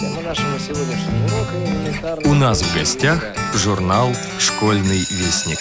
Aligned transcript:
Тема 0.00 0.22
нашего 0.22 0.58
сегодняшнего 0.58 1.26
урока 1.26 1.56
элементарная... 1.62 2.30
У 2.30 2.34
нас 2.34 2.62
в 2.62 2.74
гостях 2.74 3.22
журнал 3.54 4.08
«Школьный 4.38 5.00
вестник». 5.10 5.58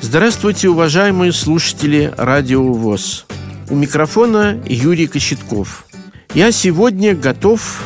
Здравствуйте, 0.00 0.68
уважаемые 0.68 1.32
слушатели 1.32 2.14
Радио 2.16 2.62
ВОЗ. 2.72 3.26
У 3.70 3.74
микрофона 3.74 4.62
Юрий 4.64 5.08
Кочетков. 5.08 5.84
Я 6.34 6.52
сегодня 6.52 7.16
готов 7.16 7.82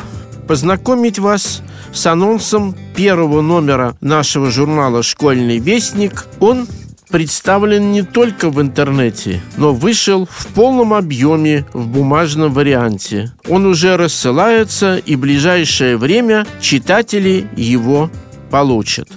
познакомить 0.47 1.17
вас 1.17 1.63
с 1.93 2.05
анонсом 2.05 2.75
первого 2.95 3.41
номера 3.41 3.97
нашего 4.01 4.51
журнала 4.51 5.01
«Школьный 5.01 5.57
вестник». 5.57 6.27
Он 6.39 6.67
представлен 7.15 7.93
не 7.93 8.01
только 8.01 8.49
в 8.49 8.59
интернете, 8.59 9.41
но 9.55 9.73
вышел 9.73 10.27
в 10.29 10.47
полном 10.47 10.93
объеме 10.93 11.65
в 11.71 11.87
бумажном 11.87 12.53
варианте. 12.53 13.31
Он 13.47 13.65
уже 13.65 13.95
рассылается, 13.95 14.97
и 14.97 15.15
в 15.15 15.21
ближайшее 15.21 15.95
время 15.95 16.45
читатели 16.59 17.47
его 17.55 18.11
получат. 18.51 19.07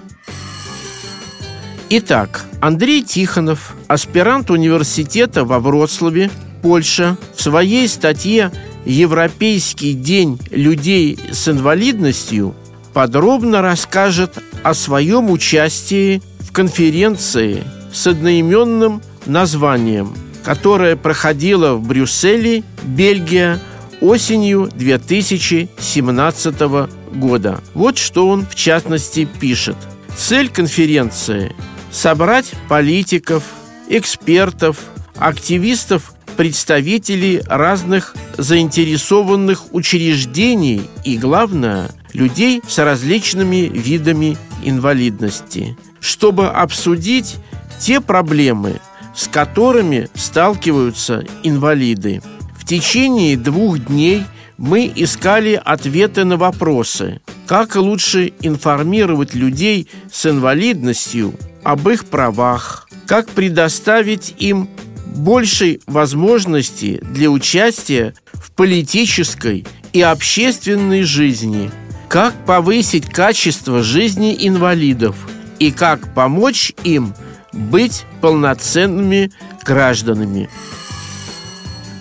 Итак, 1.90 2.44
Андрей 2.60 3.02
Тихонов, 3.02 3.74
аспирант 3.88 4.52
университета 4.52 5.44
во 5.44 5.58
Вроцлаве, 5.58 6.30
Польша, 6.62 7.16
в 7.34 7.42
своей 7.42 7.88
статье 7.88 8.52
«Европейский 8.84 9.94
день 9.94 10.38
людей 10.52 11.18
с 11.32 11.48
инвалидностью» 11.48 12.54
подробно 12.92 13.60
расскажет 13.60 14.38
о 14.62 14.74
своем 14.74 15.32
участии 15.32 16.22
в 16.38 16.52
конференции 16.52 17.64
с 17.92 18.06
одноименным 18.06 19.02
названием, 19.26 20.14
которая 20.44 20.96
проходила 20.96 21.74
в 21.74 21.86
Брюсселе, 21.86 22.62
Бельгия, 22.84 23.60
осенью 24.00 24.70
2017 24.74 26.60
года. 27.14 27.60
Вот 27.74 27.98
что 27.98 28.28
он 28.28 28.46
в 28.46 28.54
частности 28.54 29.28
пишет. 29.40 29.76
Цель 30.16 30.48
конференции– 30.48 31.54
собрать 31.90 32.52
политиков, 32.68 33.42
экспертов, 33.88 34.78
активистов, 35.16 36.12
представителей 36.36 37.42
разных 37.46 38.14
заинтересованных 38.36 39.74
учреждений 39.74 40.82
и, 41.04 41.16
главное, 41.18 41.90
людей 42.12 42.62
с 42.66 42.78
различными 42.78 43.68
видами 43.68 44.36
инвалидности, 44.64 45.76
чтобы 46.00 46.48
обсудить 46.48 47.36
те 47.78 48.00
проблемы, 48.00 48.80
с 49.14 49.28
которыми 49.28 50.08
сталкиваются 50.14 51.24
инвалиды. 51.42 52.22
В 52.56 52.64
течение 52.64 53.36
двух 53.36 53.78
дней 53.78 54.24
мы 54.58 54.90
искали 54.94 55.60
ответы 55.64 56.24
на 56.24 56.36
вопросы, 56.36 57.20
как 57.46 57.76
лучше 57.76 58.32
информировать 58.42 59.34
людей 59.34 59.88
с 60.12 60.26
инвалидностью 60.26 61.34
об 61.62 61.88
их 61.88 62.06
правах, 62.06 62.88
как 63.06 63.28
предоставить 63.30 64.34
им 64.38 64.68
большей 65.16 65.80
возможности 65.86 67.00
для 67.02 67.30
участия 67.30 68.14
в 68.34 68.52
политической 68.52 69.66
и 69.92 70.02
общественной 70.02 71.02
жизни, 71.02 71.70
как 72.08 72.34
повысить 72.44 73.06
качество 73.06 73.82
жизни 73.82 74.36
инвалидов 74.38 75.16
и 75.58 75.70
как 75.70 76.14
помочь 76.14 76.72
им– 76.84 77.14
быть 77.58 78.04
полноценными 78.20 79.32
гражданами. 79.64 80.48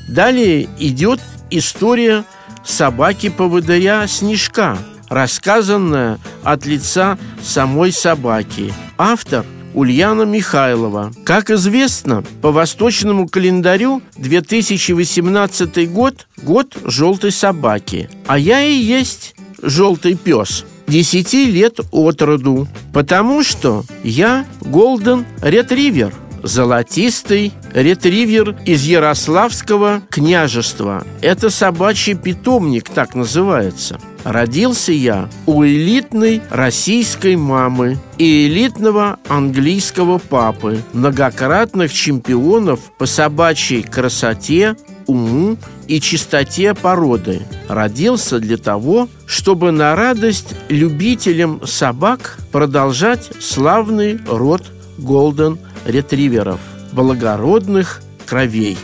Далее 0.07 0.69
идет 0.79 1.19
история 1.49 2.23
собаки-поводыря 2.63 4.07
Снежка– 4.07 4.77
рассказанная 5.09 6.19
от 6.43 6.65
лица 6.65 7.17
самой 7.41 7.91
собаки. 7.91 8.73
Автор 8.97 9.45
Ульяна 9.73 10.23
Михайлова. 10.23 11.11
Как 11.25 11.49
известно, 11.49 12.23
по 12.41 12.51
восточному 12.51 13.27
календарю 13.27 14.01
2018 14.17 15.91
год– 15.91 16.27
год 16.43 16.77
желтой 16.85 17.31
собаки. 17.31 18.09
А 18.25 18.39
я 18.39 18.63
и 18.63 18.73
есть 18.73 19.35
желтый 19.61 20.15
пес. 20.15 20.65
Десяти 20.87 21.45
лет 21.45 21.79
от 21.91 22.21
роду. 22.21 22.67
Потому 22.93 23.43
что 23.43 23.83
я 24.03 24.45
голден 24.61 25.25
ретривер– 25.41 26.13
золотистый 26.45 27.53
ретривер 27.73 28.55
из 28.65 28.83
Ярославского 28.83 30.01
княжества. 30.09 31.03
Это 31.21 31.49
собачий 31.49 32.13
питомник, 32.13 32.89
так 32.89 33.15
называется. 33.15 33.99
Родился 34.23 34.91
я 34.91 35.29
у 35.45 35.63
элитной 35.63 36.41
российской 36.49 37.35
мамы 37.35 37.97
и 38.17 38.47
элитного 38.47 39.17
английского 39.27 40.17
папы, 40.17 40.79
многократных 40.93 41.93
чемпионов 41.93 42.79
по 42.97 43.05
собачьей 43.05 43.83
красоте, 43.83 44.75
уму 45.05 45.57
и 45.87 45.99
чистоте 45.99 46.73
породы. 46.73 47.41
Родился 47.67 48.39
для 48.39 48.57
того, 48.57 49.09
чтобы 49.27 49.71
на 49.71 49.95
радость 49.95 50.55
любителям 50.69 51.65
собак 51.65 52.37
продолжать 52.51 53.29
славный 53.39 54.19
род 54.27 54.63
Голден 54.97 55.59
ретриверов, 55.85 56.59
благородных 56.91 58.01
кровей. 58.25 58.77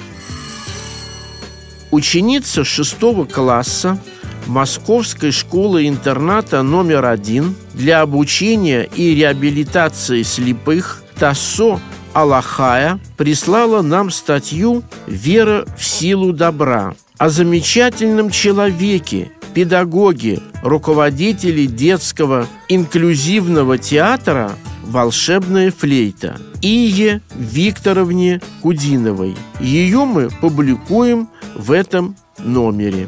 Ученица 1.92 2.64
шестого 2.64 3.26
класса 3.26 4.00
Московской 4.48 5.32
школы-интерната 5.32 6.64
номер 6.64 7.06
один 7.06 7.56
для 7.74 8.02
обучения 8.02 8.84
и 8.96 9.14
реабилитации 9.14 10.24
слепых 10.24 11.04
Тассо 11.20 11.80
Аллахая 12.14 13.00
прислала 13.18 13.82
нам 13.82 14.10
статью 14.10 14.84
«Вера 15.08 15.66
в 15.78 15.86
силу 15.86 16.34
добра» 16.34 16.96
о 17.18 17.30
замечательном 17.30 18.32
человеке, 18.32 19.32
педагоге, 19.54 20.40
руководителе 20.64 21.68
детского 21.68 22.48
инклюзивного 22.68 23.78
театра 23.78 24.54
«Волшебная 24.92 25.72
флейта» 25.72 26.38
Ие 26.62 27.22
Викторовне 27.34 28.42
Кудиновой. 28.62 29.38
Ее 29.62 30.04
мы 30.04 30.30
публикуем 30.30 31.30
в 31.56 31.72
этом 31.72 32.18
номере. 32.38 33.08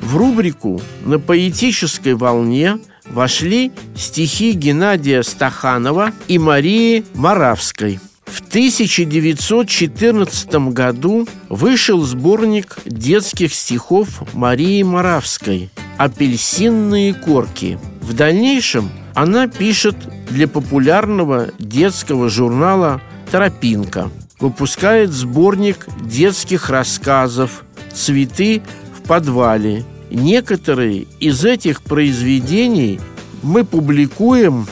В 0.00 0.16
рубрику 0.16 0.80
«На 1.04 1.18
поэтической 1.18 2.14
волне» 2.14 2.78
вошли 3.04 3.70
стихи 3.94 4.52
Геннадия 4.52 5.22
Стаханова 5.22 6.12
и 6.26 6.38
Марии 6.38 7.04
Моравской. 7.12 8.00
В 8.24 8.40
1914 8.48 10.54
году 10.72 11.28
вышел 11.50 12.00
сборник 12.00 12.78
детских 12.86 13.52
стихов 13.52 14.22
Марии 14.32 14.82
Моравской 14.82 15.68
«Апельсинные 15.98 17.12
корки». 17.12 17.78
В 18.00 18.14
дальнейшем 18.14 18.88
она 19.16 19.48
пишет 19.48 19.96
для 20.28 20.46
популярного 20.46 21.48
детского 21.58 22.28
журнала 22.28 23.00
«Тропинка». 23.32 24.10
Выпускает 24.38 25.10
сборник 25.10 25.86
детских 26.02 26.68
рассказов 26.68 27.64
«Цветы 27.94 28.60
в 28.94 29.08
подвале». 29.08 29.84
Некоторые 30.10 31.06
из 31.18 31.46
этих 31.46 31.80
произведений 31.82 33.00
мы 33.42 33.64
публикуем 33.64 34.66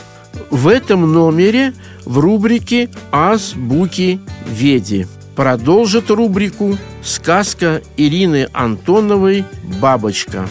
в 0.51 0.67
этом 0.67 1.11
номере 1.11 1.73
в 2.05 2.19
рубрике 2.19 2.91
«Азбуки 3.11 4.19
Веди». 4.47 5.07
Продолжит 5.35 6.11
рубрику 6.11 6.77
сказка 7.01 7.81
Ирины 7.97 8.47
Антоновой 8.53 9.43
«Бабочка». 9.81 10.47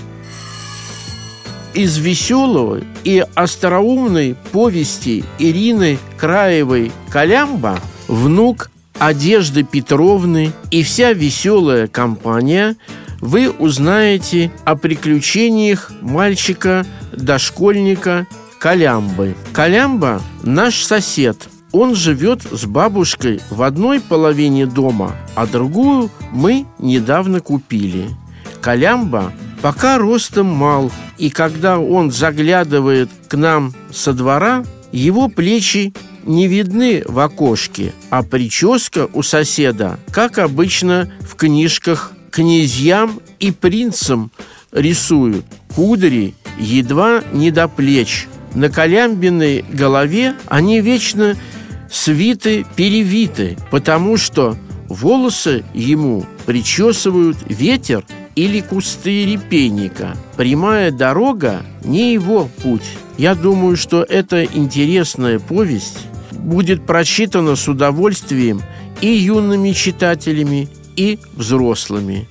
Из 1.75 1.99
веселого 1.99 2.81
и 3.03 3.27
остроумной 3.35 4.37
повести 4.53 5.25
Ирины 5.41 5.99
Краевой 6.17 6.93
«Колямба» 7.11 7.81
внук 8.07 8.71
Одежды 9.01 9.65
Петровны 9.65 10.53
и 10.71 10.85
вся 10.85 11.13
веселая 11.13 11.89
компания 11.89 12.77
вы 13.21 13.51
узнаете 13.51 14.53
о 14.65 14.77
приключениях 14.77 15.91
мальчика-дошкольника 16.01 18.29
Колямбы. 18.61 19.35
Колямба– 19.53 20.23
наш 20.45 20.85
сосед. 20.85 21.49
Он 21.73 21.97
живет 21.97 22.43
с 22.43 22.67
бабушкой 22.67 23.41
в 23.51 23.63
одной 23.63 24.01
половине 24.01 24.67
дома, 24.67 25.17
а 25.35 25.49
другую 25.49 26.09
мы 26.31 26.67
недавно 26.79 27.41
купили. 27.41 28.11
Колямба 28.61 29.33
пока 29.65 29.97
ростом 29.97 30.49
мал, 30.49 30.93
и 31.17 31.31
когда 31.31 31.79
он 31.79 32.11
заглядывает 32.11 33.09
к 33.29 33.35
нам 33.35 33.73
со 33.91 34.13
двора, 34.13 34.63
его 34.93 35.29
плечи 35.29 35.95
не 36.27 36.49
видны 36.49 37.03
в 37.07 37.19
окошке, 37.19 37.95
а 38.11 38.23
прическа 38.23 39.09
у 39.15 39.23
соседа, 39.23 39.99
как 40.13 40.37
обычно 40.37 41.11
в 41.23 41.35
книжках 41.35 42.13
князьям 42.31 43.21
и 43.41 43.53
принцам 43.53 44.31
рисуют. 44.71 45.47
Кудри 45.75 46.35
едва 46.59 47.23
не 47.33 47.51
до 47.51 47.67
плеч. 47.67 48.27
На 48.53 48.69
колямбиной 48.69 49.65
голове 49.73 50.35
они 50.47 50.83
вечно 50.83 51.37
свиты-перевиты, 51.91 53.57
потому 53.71 54.19
что 54.19 54.59
волосы 54.89 55.65
ему 55.75 56.27
причесывают 56.47 57.39
ветер 57.49 58.05
или 58.35 58.61
кусты 58.61 59.27
репейника. 59.27 60.17
Прямая 60.37 60.91
дорога 60.91 61.63
не 61.85 62.13
его 62.13 62.49
путь. 62.63 62.83
Я 63.17 63.35
думаю, 63.35 63.77
что 63.77 64.03
эта 64.03 64.45
интересная 64.45 65.39
повесть 65.39 65.99
будет 66.33 66.85
прочитана 66.85 67.57
с 67.57 67.69
удовольствием 67.69 68.63
и 69.01 69.09
юными 69.09 69.73
читателями, 69.73 70.69
и 70.97 71.19
взрослыми. 71.33 72.29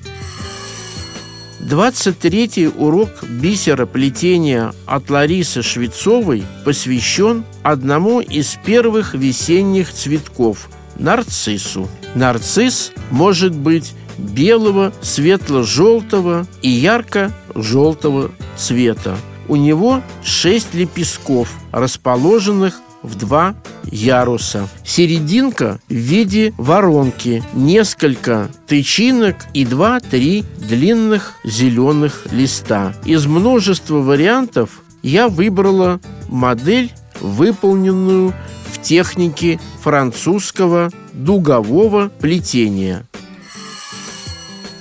23-й 1.62 2.68
урок 2.76 3.24
бисероплетения 3.24 4.74
от 4.86 5.10
Ларисы 5.10 5.62
Швецовой 5.62 6.44
посвящен 6.66 7.46
одному 7.62 8.20
из 8.20 8.58
первых 8.66 9.14
весенних 9.14 9.92
цветков– 9.94 10.70
нарциссу. 10.98 11.88
Нарцисс 12.15 12.92
может 13.12 13.56
быть 13.56 13.94
белого, 14.18 14.94
светло-желтого 15.01 16.48
и 16.62 16.69
ярко-желтого 16.69 18.31
цвета. 18.56 19.18
У 19.48 19.56
него 19.56 20.01
шесть 20.24 20.74
лепестков, 20.74 21.51
расположенных 21.71 22.80
в 23.01 23.15
два 23.15 23.56
яруса. 23.83 24.69
Серединка 24.86 25.80
в 25.89 25.94
виде 25.94 26.54
воронки, 26.57 27.44
несколько 27.54 28.50
тычинок 28.66 29.36
и 29.54 29.66
два-три 29.66 30.45
длинных 30.57 31.33
зеленых 31.44 32.25
листа. 32.31 32.94
Из 33.04 33.25
множества 33.25 33.98
вариантов 33.98 34.81
я 35.01 35.27
выбрала 35.27 36.00
модель, 36.30 36.94
выполненную 37.19 38.33
в 38.71 38.81
технике 38.81 39.59
французского 39.81 40.89
дугового 41.13 42.10
плетения. 42.19 43.06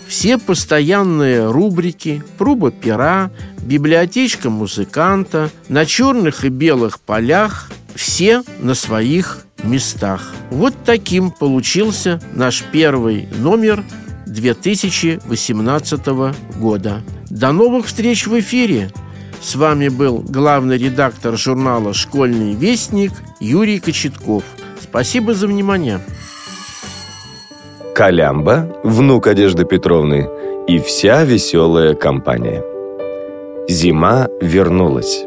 Все 0.06 0.38
постоянные 0.38 1.50
рубрики, 1.50 2.22
проба 2.36 2.70
пера, 2.70 3.30
библиотечка 3.62 4.50
музыканта 4.50 5.50
на 5.68 5.86
черных 5.86 6.44
и 6.44 6.48
белых 6.48 7.00
полях 7.00 7.70
все 7.94 8.42
на 8.60 8.74
своих 8.74 9.46
местах. 9.62 10.34
Вот 10.50 10.74
таким 10.84 11.30
получился 11.30 12.20
наш 12.34 12.62
первый 12.72 13.28
номер 13.38 13.84
2018 14.26 16.06
года. 16.58 17.02
До 17.30 17.52
новых 17.52 17.86
встреч 17.86 18.26
в 18.26 18.38
эфире! 18.40 18.90
С 19.40 19.56
вами 19.56 19.88
был 19.88 20.18
главный 20.18 20.78
редактор 20.78 21.36
журнала 21.36 21.94
«Школьный 21.94 22.54
вестник» 22.54 23.12
Юрий 23.40 23.80
Кочетков. 23.80 24.44
Спасибо 24.92 25.32
за 25.32 25.46
внимание. 25.46 26.00
Колямба, 27.94 28.68
внук 28.84 29.26
Одежды 29.26 29.64
Петровны 29.64 30.28
и 30.68 30.78
вся 30.80 31.24
веселая 31.24 31.94
компания. 31.94 32.62
Зима 33.70 34.28
вернулась. 34.42 35.24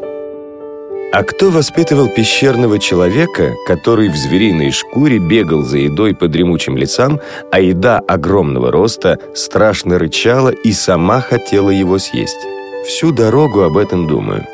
А 1.12 1.24
кто 1.24 1.50
воспитывал 1.50 2.10
пещерного 2.10 2.78
человека, 2.78 3.54
который 3.66 4.10
в 4.10 4.16
звериной 4.16 4.70
шкуре 4.70 5.18
бегал 5.18 5.64
за 5.64 5.80
едой 5.80 6.14
по 6.14 6.28
дремучим 6.28 6.78
лесам, 6.78 7.20
а 7.52 7.60
еда 7.60 7.98
огромного 7.98 8.72
роста 8.72 9.18
страшно 9.34 9.98
рычала 9.98 10.50
и 10.50 10.74
сама 10.74 11.22
хотела 11.22 11.72
его 11.72 11.98
съесть? 11.98 12.46
Всю 12.86 13.12
дорогу 13.12 13.62
об 13.64 13.78
этом 13.78 14.06
думаю. 14.06 14.46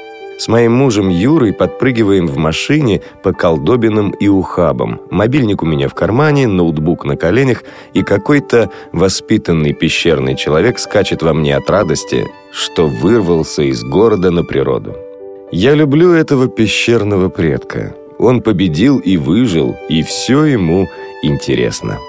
С 0.42 0.48
моим 0.48 0.72
мужем 0.72 1.10
Юрой 1.10 1.54
подпрыгиваем 1.54 2.26
в 2.26 2.36
машине 2.38 3.04
по 3.22 3.32
колдобинам 3.32 4.10
и 4.10 4.28
ухабам. 4.28 5.00
Мобильник 5.12 5.62
у 5.62 5.68
меня 5.68 5.88
в 5.88 5.94
кармане, 5.94 6.48
ноутбук 6.48 7.06
на 7.06 7.16
коленях, 7.16 7.64
и 7.94 8.02
какой-то 8.02 8.72
воспитанный 8.92 9.74
пещерный 9.74 10.36
человек 10.36 10.80
скачет 10.80 11.22
во 11.22 11.36
мне 11.36 11.56
от 11.56 11.70
радости, 11.70 12.26
что 12.52 12.88
вырвался 12.88 13.62
из 13.62 13.84
города 13.84 14.32
на 14.32 14.44
природу. 14.44 14.96
Я 15.52 15.76
люблю 15.76 16.12
этого 16.12 16.48
пещерного 16.48 17.30
предка. 17.30 17.94
Он 18.18 18.42
победил 18.42 18.98
и 18.98 19.18
выжил, 19.18 19.76
и 19.90 20.02
все 20.02 20.46
ему 20.46 20.90
интересно. 21.22 22.00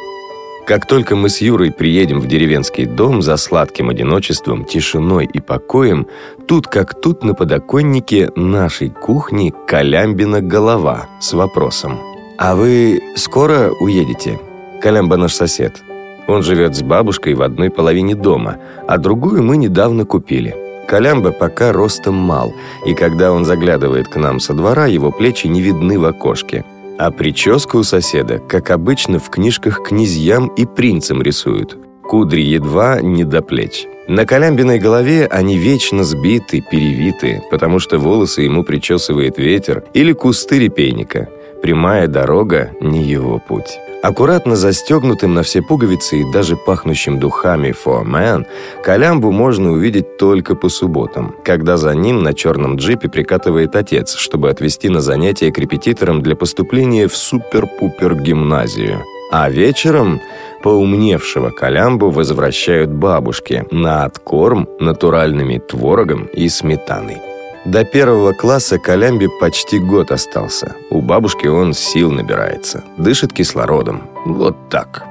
Как 0.66 0.86
только 0.86 1.16
мы 1.16 1.28
с 1.28 1.40
Юрой 1.40 1.72
приедем 1.72 2.20
в 2.20 2.28
деревенский 2.28 2.86
дом 2.86 3.20
за 3.20 3.36
сладким 3.36 3.88
одиночеством, 3.88 4.64
тишиной 4.64 5.26
и 5.26 5.40
покоем, 5.40 6.06
тут 6.46 6.68
как 6.68 7.00
тут 7.00 7.24
на 7.24 7.34
подоконнике 7.34 8.30
нашей 8.36 8.88
кухни 8.88 9.52
Колямбина 9.66 10.40
голова 10.40 11.06
с 11.20 11.32
вопросом. 11.32 11.98
«А 12.38 12.54
вы 12.54 13.02
скоро 13.16 13.70
уедете?» 13.80 14.38
Колямба 14.80 15.16
наш 15.16 15.34
сосед. 15.34 15.82
Он 16.28 16.42
живет 16.42 16.76
с 16.76 16.82
бабушкой 16.82 17.34
в 17.34 17.42
одной 17.42 17.70
половине 17.70 18.14
дома, 18.14 18.58
а 18.86 18.98
другую 18.98 19.42
мы 19.42 19.56
недавно 19.56 20.04
купили. 20.04 20.56
Колямба 20.86 21.32
пока 21.32 21.72
ростом 21.72 22.14
мал, 22.14 22.52
и 22.86 22.94
когда 22.94 23.32
он 23.32 23.44
заглядывает 23.44 24.08
к 24.08 24.16
нам 24.16 24.38
со 24.40 24.54
двора, 24.54 24.86
его 24.86 25.10
плечи 25.10 25.46
не 25.48 25.60
видны 25.60 25.98
в 25.98 26.04
окошке. 26.04 26.64
А 27.04 27.10
прическу 27.10 27.78
у 27.78 27.82
соседа, 27.82 28.38
как 28.38 28.70
обычно 28.70 29.18
в 29.18 29.28
книжках 29.28 29.82
князьям 29.82 30.46
и 30.46 30.64
принцам 30.64 31.20
рисуют. 31.20 31.76
Кудри 32.04 32.42
едва 32.42 33.00
не 33.02 33.24
до 33.24 33.42
плеч. 33.42 33.86
На 34.06 34.24
Колямбиной 34.24 34.78
голове 34.78 35.26
они 35.26 35.58
вечно 35.58 36.04
сбиты, 36.04 36.60
перевиты, 36.60 37.42
потому 37.50 37.80
что 37.80 37.98
волосы 37.98 38.42
ему 38.42 38.62
причесывает 38.62 39.36
ветер 39.36 39.82
или 39.94 40.12
кусты 40.12 40.60
репейника. 40.60 41.28
Прямая 41.62 42.08
дорога– 42.08 42.72
не 42.80 43.04
его 43.04 43.38
путь. 43.38 43.78
Аккуратно 44.02 44.56
застегнутым 44.56 45.32
на 45.32 45.44
все 45.44 45.62
пуговицы 45.62 46.18
и 46.18 46.32
даже 46.32 46.56
пахнущим 46.56 47.20
духами 47.20 47.68
For 47.68 48.04
Man, 48.04 48.46
Колямбу 48.82 49.30
можно 49.30 49.70
увидеть 49.70 50.16
только 50.16 50.56
по 50.56 50.68
субботам, 50.68 51.36
когда 51.44 51.76
за 51.76 51.94
ним 51.94 52.24
на 52.24 52.34
черном 52.34 52.76
джипе 52.76 53.08
прикатывает 53.08 53.76
отец, 53.76 54.16
чтобы 54.16 54.50
отвезти 54.50 54.88
на 54.88 55.00
занятия 55.00 55.52
к 55.52 55.58
репетиторам 55.58 56.20
для 56.20 56.34
поступления 56.34 57.06
в 57.06 57.16
супер-пупер 57.16 58.16
гимназию. 58.16 59.04
А 59.30 59.48
вечером 59.48 60.20
поумневшего 60.64 61.50
Колямбу 61.50 62.10
возвращают 62.10 62.90
бабушке 62.90 63.66
на 63.70 64.04
откорм 64.04 64.68
натуральными 64.80 65.58
творогом 65.58 66.24
и 66.24 66.48
сметаной. 66.48 67.31
До 67.64 67.84
первого 67.84 68.32
класса 68.32 68.78
Колямбе 68.78 69.28
почти 69.28 69.78
год 69.78 70.10
остался. 70.10 70.74
У 70.90 71.00
бабушки 71.00 71.46
он 71.46 71.74
сил 71.74 72.10
набирается. 72.10 72.82
Дышит 72.96 73.32
кислородом. 73.32 74.02
Вот 74.26 74.56
так. 74.68 75.04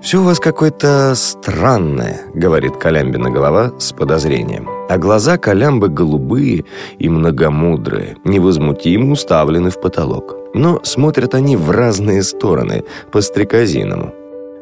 «Все 0.00 0.20
у 0.20 0.22
вас 0.22 0.38
какое-то 0.38 1.14
странное»,— 1.16 2.20
говорит 2.34 2.76
Колямбина 2.76 3.30
голова 3.30 3.72
с 3.78 3.92
подозрением. 3.92 4.68
А 4.88 4.96
глаза 4.96 5.36
Колямбы 5.36 5.88
голубые 5.88 6.64
и 6.98 7.08
многомудрые, 7.08 8.16
невозмутимо 8.24 9.12
уставлены 9.12 9.70
в 9.70 9.80
потолок. 9.80 10.36
Но 10.54 10.80
смотрят 10.84 11.34
они 11.34 11.56
в 11.56 11.70
разные 11.70 12.22
стороны, 12.22 12.84
по 13.10 13.20
стрекозиному. 13.20 14.14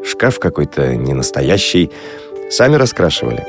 Шкаф 0.05 0.41
какой-то 0.41 0.97
ненастоящий. 0.97 1.93
Сами 2.51 2.75
раскрашивали. 2.77 3.45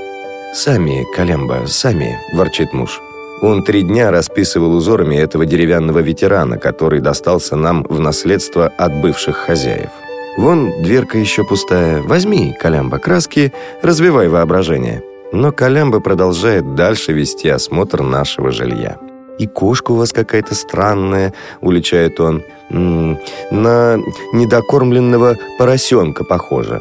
«Сами, 0.54 1.06
Колямба, 1.16 1.64
сами»,— 1.68 2.20
ворчит 2.34 2.74
муж. 2.74 3.02
Он 3.42 3.64
три 3.64 3.84
дня 3.84 4.10
расписывал 4.10 4.74
узорами 4.74 5.16
этого 5.16 5.46
деревянного 5.46 6.00
ветерана, 6.00 6.58
который 6.58 7.02
достался 7.02 7.56
нам 7.56 7.84
в 7.84 8.00
наследство 8.00 8.68
от 8.68 9.00
бывших 9.02 9.38
хозяев. 9.38 9.90
Вон 10.38 10.82
дверка 10.82 11.18
еще 11.18 11.44
пустая. 11.44 12.02
Возьми, 12.02 12.56
Колямба, 12.60 12.98
краски, 12.98 13.54
развивай 13.82 14.28
воображение. 14.28 15.04
Но 15.32 15.52
Колямба 15.52 16.00
продолжает 16.00 16.76
дальше 16.76 17.14
вести 17.14 17.50
осмотр 17.50 18.02
нашего 18.02 18.52
жилья. 18.52 18.98
«И 19.40 19.46
кошка 19.46 19.92
у 19.92 19.96
вас 19.96 20.14
какая-то 20.14 20.56
странная»,— 20.56 21.32
уличает 21.62 22.20
он. 22.20 22.44
«М 22.72 23.14
-м, 23.14 23.18
«На 23.52 23.98
недокормленного 24.34 25.36
поросенка 25.60 26.24
похожа. 26.24 26.80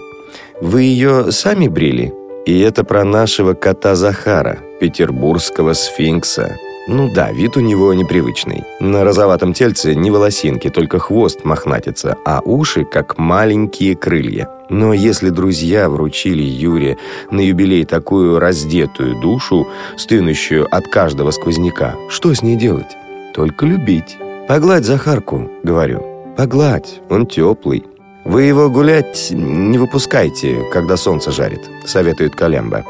Вы 0.62 0.82
ее 0.82 1.32
сами 1.32 1.68
брили?» 1.68 2.14
И 2.46 2.60
это 2.60 2.84
про 2.84 3.02
нашего 3.04 3.54
кота 3.54 3.96
Захара, 3.96 4.58
петербургского 4.80 5.73
сфинкса. 5.73 6.56
Ну 6.88 7.12
да, 7.12 7.33
вид 7.33 7.56
у 7.56 7.61
него 7.61 7.92
непривычный. 7.95 8.64
На 8.78 9.02
розоватом 9.02 9.52
тельце 9.52 9.95
не 9.95 10.11
волосинки, 10.11 10.71
только 10.71 11.00
хвост 11.00 11.45
мохнатится, 11.45 12.16
а 12.25 12.40
уши 12.45 12.85
как 12.85 13.18
маленькие 13.18 13.97
крылья. 13.97 14.49
Но 14.71 14.92
если 14.92 15.30
друзья 15.30 15.88
вручили 15.88 16.42
Юре 16.42 16.97
на 17.30 17.40
юбилей 17.40 17.85
такую 17.85 18.38
раздетую 18.38 19.21
душу, 19.21 19.66
стынущую 19.97 20.66
от 20.71 20.87
каждого 20.87 21.33
сквозняка, 21.33 21.97
что 22.09 22.33
с 22.33 22.42
ней 22.42 22.56
делать? 22.56 22.97
Только 23.35 23.66
любить. 23.66 24.16
«Погладь 24.49 24.85
Захарку»,— 24.85 25.50
говорю. 25.64 26.04
«Погладь, 26.37 27.00
он 27.11 27.26
теплый». 27.26 27.85
«Вы 28.26 28.42
его 28.42 28.68
гулять 28.68 29.28
не 29.30 29.78
выпускайте, 29.78 30.64
когда 30.73 30.97
солнце 30.97 31.30
жарит»,— 31.30 31.71
советует 31.87 32.35
Колемба. 32.35 32.85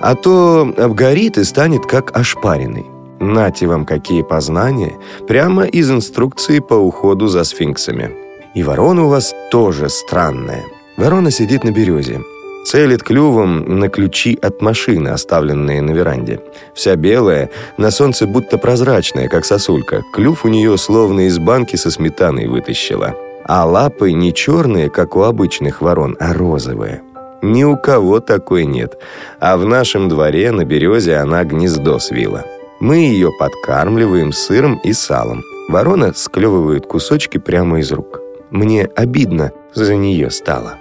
«А 0.00 0.14
то 0.14 0.72
обгорит 0.76 1.38
и 1.38 1.44
станет 1.44 1.86
как 1.86 2.16
ошпаренный». 2.16 2.86
Нате 3.20 3.66
вам 3.66 3.86
какие 3.86 4.22
познания, 4.22 4.92
прямо 5.26 5.64
из 5.64 5.90
инструкции 5.90 6.58
по 6.58 6.74
уходу 6.74 7.28
за 7.28 7.44
сфинксами. 7.44 8.10
И 8.54 8.62
ворона 8.62 9.04
у 9.04 9.08
вас 9.08 9.34
тоже 9.50 9.88
странная. 9.88 10.62
Ворона 10.98 11.30
сидит 11.30 11.64
на 11.64 11.70
березе, 11.70 12.20
целит 12.66 13.02
клювом 13.02 13.78
на 13.78 13.88
ключи 13.88 14.38
от 14.42 14.60
машины, 14.60 15.08
оставленные 15.08 15.80
на 15.80 15.92
веранде. 15.92 16.40
Вся 16.74 16.96
белая, 16.96 17.48
на 17.78 17.90
солнце 17.90 18.26
будто 18.26 18.58
прозрачная, 18.58 19.28
как 19.28 19.44
сосулька. 19.44 20.02
Клюв 20.12 20.44
у 20.44 20.48
нее 20.48 20.76
словно 20.76 21.26
из 21.26 21.38
банки 21.38 21.76
со 21.76 21.90
сметаной 21.90 22.46
вытащила. 22.46 23.14
А 23.46 23.66
лапы 23.66 24.12
не 24.12 24.32
черные, 24.32 24.88
как 24.88 25.16
у 25.16 25.22
обычных 25.22 25.82
ворон, 25.82 26.16
а 26.18 26.32
розовые. 26.32 27.02
Ни 27.42 27.62
у 27.62 27.76
кого 27.76 28.20
такой 28.20 28.64
нет. 28.64 28.98
А 29.38 29.58
в 29.58 29.66
нашем 29.66 30.08
дворе 30.08 30.50
на 30.50 30.64
березе 30.64 31.16
она 31.16 31.44
гнездо 31.44 31.98
свила. 31.98 32.44
Мы 32.80 32.96
ее 32.96 33.30
подкармливаем 33.38 34.32
сыром 34.32 34.80
и 34.82 34.94
салом. 34.94 35.42
Ворона 35.68 36.14
склевывает 36.14 36.86
кусочки 36.86 37.36
прямо 37.36 37.80
из 37.80 37.92
рук. 37.92 38.20
Мне 38.50 38.86
обидно 38.96 39.52
за 39.74 39.94
нее 39.94 40.30
стало. 40.30 40.74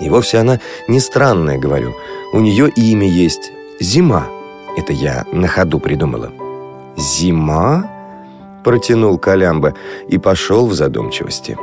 И 0.00 0.10
вовсе 0.10 0.38
она 0.38 0.58
не 0.88 0.98
странная, 0.98 1.58
говорю. 1.58 1.94
У 2.32 2.40
нее 2.40 2.68
имя 2.74 3.08
есть 3.08 3.52
Зима. 3.78 4.26
Это 4.76 4.92
я 4.92 5.24
на 5.32 5.46
ходу 5.46 5.78
придумала. 5.78 6.32
Зима? 6.96 7.88
Протянул 8.64 9.18
Колямба 9.18 9.74
и 10.08 10.18
пошел 10.18 10.66
в 10.66 10.74
задумчивости. 10.74 11.56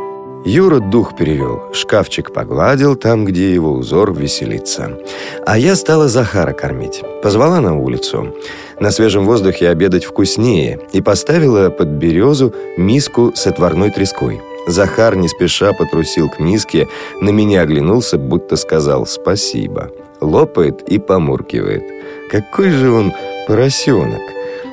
Юра 0.44 0.80
дух 0.80 1.16
перевел, 1.16 1.62
шкафчик 1.72 2.34
погладил 2.34 2.96
там, 2.96 3.26
где 3.26 3.54
его 3.54 3.74
узор 3.74 4.12
веселится. 4.12 4.98
А 5.46 5.56
я 5.56 5.76
стала 5.76 6.08
Захара 6.08 6.54
кормить. 6.54 7.04
Позвала 7.22 7.62
на 7.62 7.78
улицу. 7.78 8.36
На 8.80 8.90
свежем 8.90 9.26
воздухе 9.26 9.70
обедать 9.70 10.04
вкуснее. 10.04 10.80
И 10.94 11.02
поставила 11.02 11.70
под 11.70 11.90
березу 11.90 12.56
миску 12.76 13.34
с 13.36 13.46
отварной 13.46 13.92
треской. 13.92 14.42
Захар 14.66 15.16
не 15.16 15.28
спеша 15.28 15.74
потрусил 15.74 16.28
к 16.28 16.40
миске, 16.40 16.88
на 17.20 17.30
меня 17.30 17.62
оглянулся, 17.62 18.18
будто 18.18 18.56
сказал 18.56 19.06
«спасибо». 19.06 19.92
Лопает 20.22 20.82
и 20.88 20.98
помуркивает. 20.98 21.84
Какой 22.32 22.72
же 22.72 22.92
он 22.92 23.14
поросенок! 23.48 24.22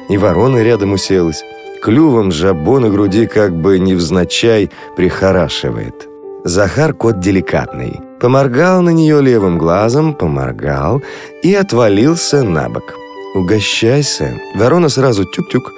И 0.09 0.17
ворона 0.17 0.63
рядом 0.63 0.93
уселась 0.93 1.43
клювом 1.80 2.32
жабо 2.32 2.78
на 2.78 2.90
груди 2.90 3.26
как 3.26 3.52
бы 3.54 3.78
невзначай 3.78 4.70
прихорашивает. 4.97 6.08
Захар 6.44 6.94
кот 6.94 7.20
деликатный. 7.20 8.00
Поморгал 8.20 8.82
на 8.82 8.90
нее 8.90 9.20
левым 9.20 9.58
глазом, 9.58 10.14
поморгал 10.14 11.02
и 11.42 11.54
отвалился 11.54 12.42
на 12.42 12.68
бок. 12.68 12.94
«Угощайся!» 13.35 14.40
Ворона 14.54 14.88
сразу 14.88 15.25
тюк-тюк 15.25 15.73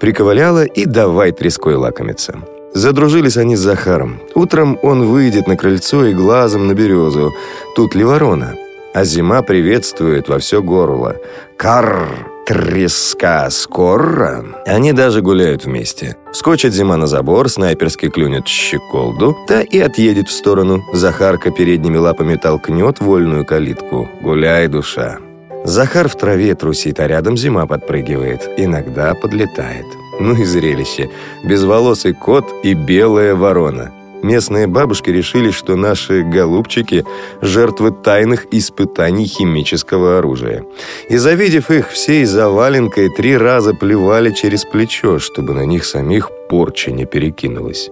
приковыляла 0.00 0.64
и 0.64 0.84
давай 0.84 1.32
треской 1.32 1.76
лакомиться. 1.76 2.34
Задружились 2.74 3.38
они 3.38 3.56
с 3.56 3.60
Захаром. 3.60 4.20
Утром 4.34 4.78
он 4.82 5.06
выйдет 5.06 5.46
на 5.46 5.56
крыльцо 5.56 6.04
и 6.04 6.12
глазом 6.12 6.66
на 6.66 6.74
березу. 6.74 7.32
Тут 7.74 7.94
ли 7.94 8.04
ворона? 8.04 8.54
А 8.92 9.04
зима 9.04 9.40
приветствует 9.42 10.28
во 10.28 10.38
все 10.38 10.60
горло. 10.60 11.16
«Карр!» 11.56 12.35
Треска 12.46 13.50
скоро. 13.50 14.44
Они 14.66 14.92
даже 14.92 15.20
гуляют 15.20 15.64
вместе. 15.64 16.16
Скочит 16.32 16.72
зима 16.72 16.96
на 16.96 17.06
забор, 17.06 17.48
снайперски 17.48 18.08
клюнет 18.08 18.46
щеколду, 18.46 19.36
та 19.48 19.62
и 19.62 19.80
отъедет 19.80 20.28
в 20.28 20.32
сторону. 20.32 20.82
Захарка 20.92 21.50
передними 21.50 21.98
лапами 21.98 22.36
толкнет 22.36 23.00
вольную 23.00 23.44
калитку. 23.44 24.08
Гуляй, 24.22 24.68
душа. 24.68 25.18
Захар 25.64 26.08
в 26.08 26.14
траве 26.14 26.54
трусит, 26.54 27.00
а 27.00 27.08
рядом 27.08 27.36
зима 27.36 27.66
подпрыгивает. 27.66 28.48
Иногда 28.56 29.14
подлетает. 29.14 29.86
Ну 30.20 30.40
и 30.40 30.44
зрелище. 30.44 31.10
Безволосый 31.44 32.14
кот 32.14 32.44
и 32.62 32.74
белая 32.74 33.34
ворона. 33.34 33.90
Местные 34.26 34.66
бабушки 34.66 35.08
решили, 35.08 35.52
что 35.52 35.76
наши 35.76 36.24
голубчики– 36.24 37.04
жертвы 37.42 37.92
тайных 37.92 38.46
испытаний 38.50 39.24
химического 39.24 40.18
оружия. 40.18 40.64
И 41.08 41.16
завидев 41.16 41.70
их, 41.70 41.90
всей 41.90 42.24
заваленкой 42.24 43.08
три 43.08 43.36
раза 43.36 43.72
плевали 43.72 44.32
через 44.32 44.64
плечо, 44.64 45.20
чтобы 45.20 45.54
на 45.54 45.64
них 45.64 45.84
самих 45.84 46.32
порча 46.48 46.90
не 46.90 47.04
перекинулась. 47.04 47.88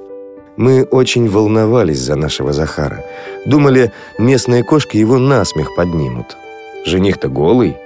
Мы 0.56 0.82
очень 0.82 1.28
волновались 1.28 2.00
за 2.00 2.16
нашего 2.16 2.52
Захара. 2.52 3.04
Думали, 3.46 3.92
местные 4.18 4.64
кошки 4.64 4.96
его 4.96 5.18
насмех 5.18 5.76
поднимут. 5.76 6.36
Жених-то 6.84 7.28
голый. 7.28 7.76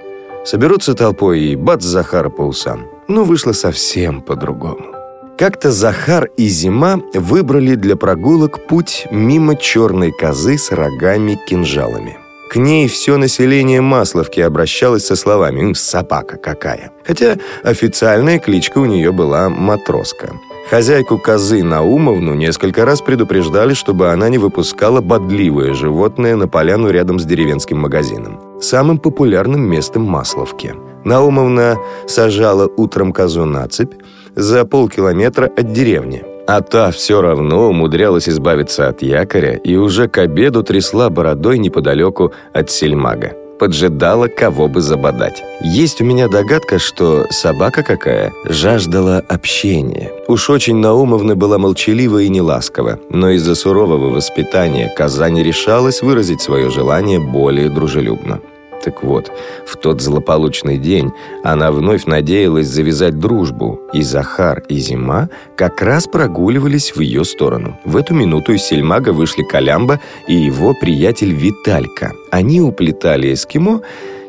Соберутся 0.43 0.95
толпой 0.95 1.39
и 1.39 1.55
бац 1.55 1.83
Захара 1.83 2.29
по 2.29 2.41
усам. 2.41 2.87
Но 3.07 3.25
вышло 3.25 3.51
совсем 3.51 4.23
по-другому. 4.23 4.98
Как-то 5.39 5.71
Захар 5.71 6.29
и 6.35 6.49
Зима 6.49 6.99
выбрали 7.13 7.75
для 7.75 7.95
прогулок 7.95 8.67
путь 8.67 9.07
мимо 9.09 9.55
черной 9.55 10.11
козы 10.11 10.57
с 10.57 10.69
рогами-кинжалами. 10.69 12.17
К 12.51 12.57
ней 12.57 12.89
все 12.89 13.15
население 13.15 13.79
Масловки 13.79 14.41
обращалось 14.41 15.05
со 15.05 15.15
словами 15.15 15.71
«собака 15.71 16.35
какая». 16.35 16.91
Хотя 17.07 17.37
официальная 17.63 18.37
кличка 18.37 18.79
у 18.79 18.85
нее 18.85 19.13
была 19.13 19.47
«Матроска». 19.47 20.33
Хозяйку 20.69 21.17
козы 21.17 21.63
Наумовну 21.63 22.33
несколько 22.33 22.83
раз 22.83 22.99
предупреждали, 22.99 23.73
чтобы 23.73 24.11
она 24.11 24.27
не 24.27 24.39
выпускала 24.39 24.99
бодливое 24.99 25.73
животное 25.73 26.35
на 26.35 26.49
поляну 26.49 26.89
рядом 26.89 27.17
с 27.17 27.23
деревенским 27.23 27.77
магазином, 27.79 28.41
самым 28.61 28.97
популярным 28.97 29.61
местом 29.61 30.03
Масловки. 30.03 30.75
Наумовна 31.05 31.77
сажала 32.07 32.69
утром 32.75 33.13
козу 33.13 33.45
на 33.45 33.65
цепь, 33.69 33.93
за 34.39 34.65
полкилометра 34.65 35.49
от 35.57 35.73
деревни. 35.73 36.23
А 36.47 36.61
та 36.61 36.89
все 36.89 37.21
равно 37.21 37.69
умудрялась 37.69 38.27
избавиться 38.27 38.87
от 38.87 39.03
якоря 39.03 39.59
и 39.67 39.75
уже 39.75 40.07
к 40.07 40.17
обеду 40.17 40.63
трясла 40.63 41.09
бородой 41.09 41.59
неподалеку 41.59 42.31
от 42.53 42.71
сельмага. 42.71 43.33
Поджидала, 43.59 44.27
кого 44.27 44.67
бы 44.67 44.81
забодать. 44.81 45.43
Есть 45.61 46.01
у 46.01 46.05
меня 46.05 46.27
догадка, 46.27 46.79
что 46.79 47.25
собака 47.29 47.83
какая 47.83 48.31
жаждала 48.45 49.21
общения. 49.29 50.11
Уж 50.27 50.49
очень 50.49 50.77
Наумовна 50.77 51.35
была 51.35 51.57
молчалива 51.57 52.19
и 52.19 52.29
неласкова, 52.29 52.99
но 53.09 53.29
из-за 53.31 53.55
сурового 53.55 54.09
воспитания 54.09 54.91
коза 54.97 55.29
не 55.29 55.43
решалась 55.43 56.01
выразить 56.01 56.41
свое 56.41 56.69
желание 56.69 57.19
более 57.19 57.69
дружелюбно. 57.69 58.39
Так 58.83 59.03
вот, 59.03 59.31
в 59.65 59.75
тот 59.75 60.01
злополучный 60.01 60.77
день 60.77 61.11
она 61.43 61.71
вновь 61.71 62.05
надеялась 62.05 62.67
завязать 62.67 63.19
дружбу, 63.19 63.79
и 63.93 64.01
Захар 64.01 64.63
и 64.69 64.77
Зима 64.77 65.29
как 65.57 65.81
раз 65.81 66.07
прогуливались 66.07 66.95
в 66.95 67.01
ее 67.01 67.25
сторону. 67.25 67.77
В 67.85 67.97
эту 67.97 68.13
минуту 68.13 68.53
из 68.53 68.63
сельмага 68.63 69.11
вышли 69.11 69.43
Колямба 69.43 69.99
и 70.27 70.33
его 70.33 70.73
приятель 70.73 71.33
Виталька. 71.33 72.13
Они 72.31 72.61
уплетали 72.61 73.33
эскимо, 73.33 73.81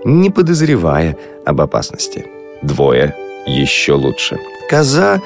не 0.05 0.31
подозревая 0.31 1.17
об 1.45 1.61
опасности. 1.61 2.27
Двое 2.63 3.15
еще 3.47 3.95
лучше. 3.95 4.39
Коза 4.69 5.21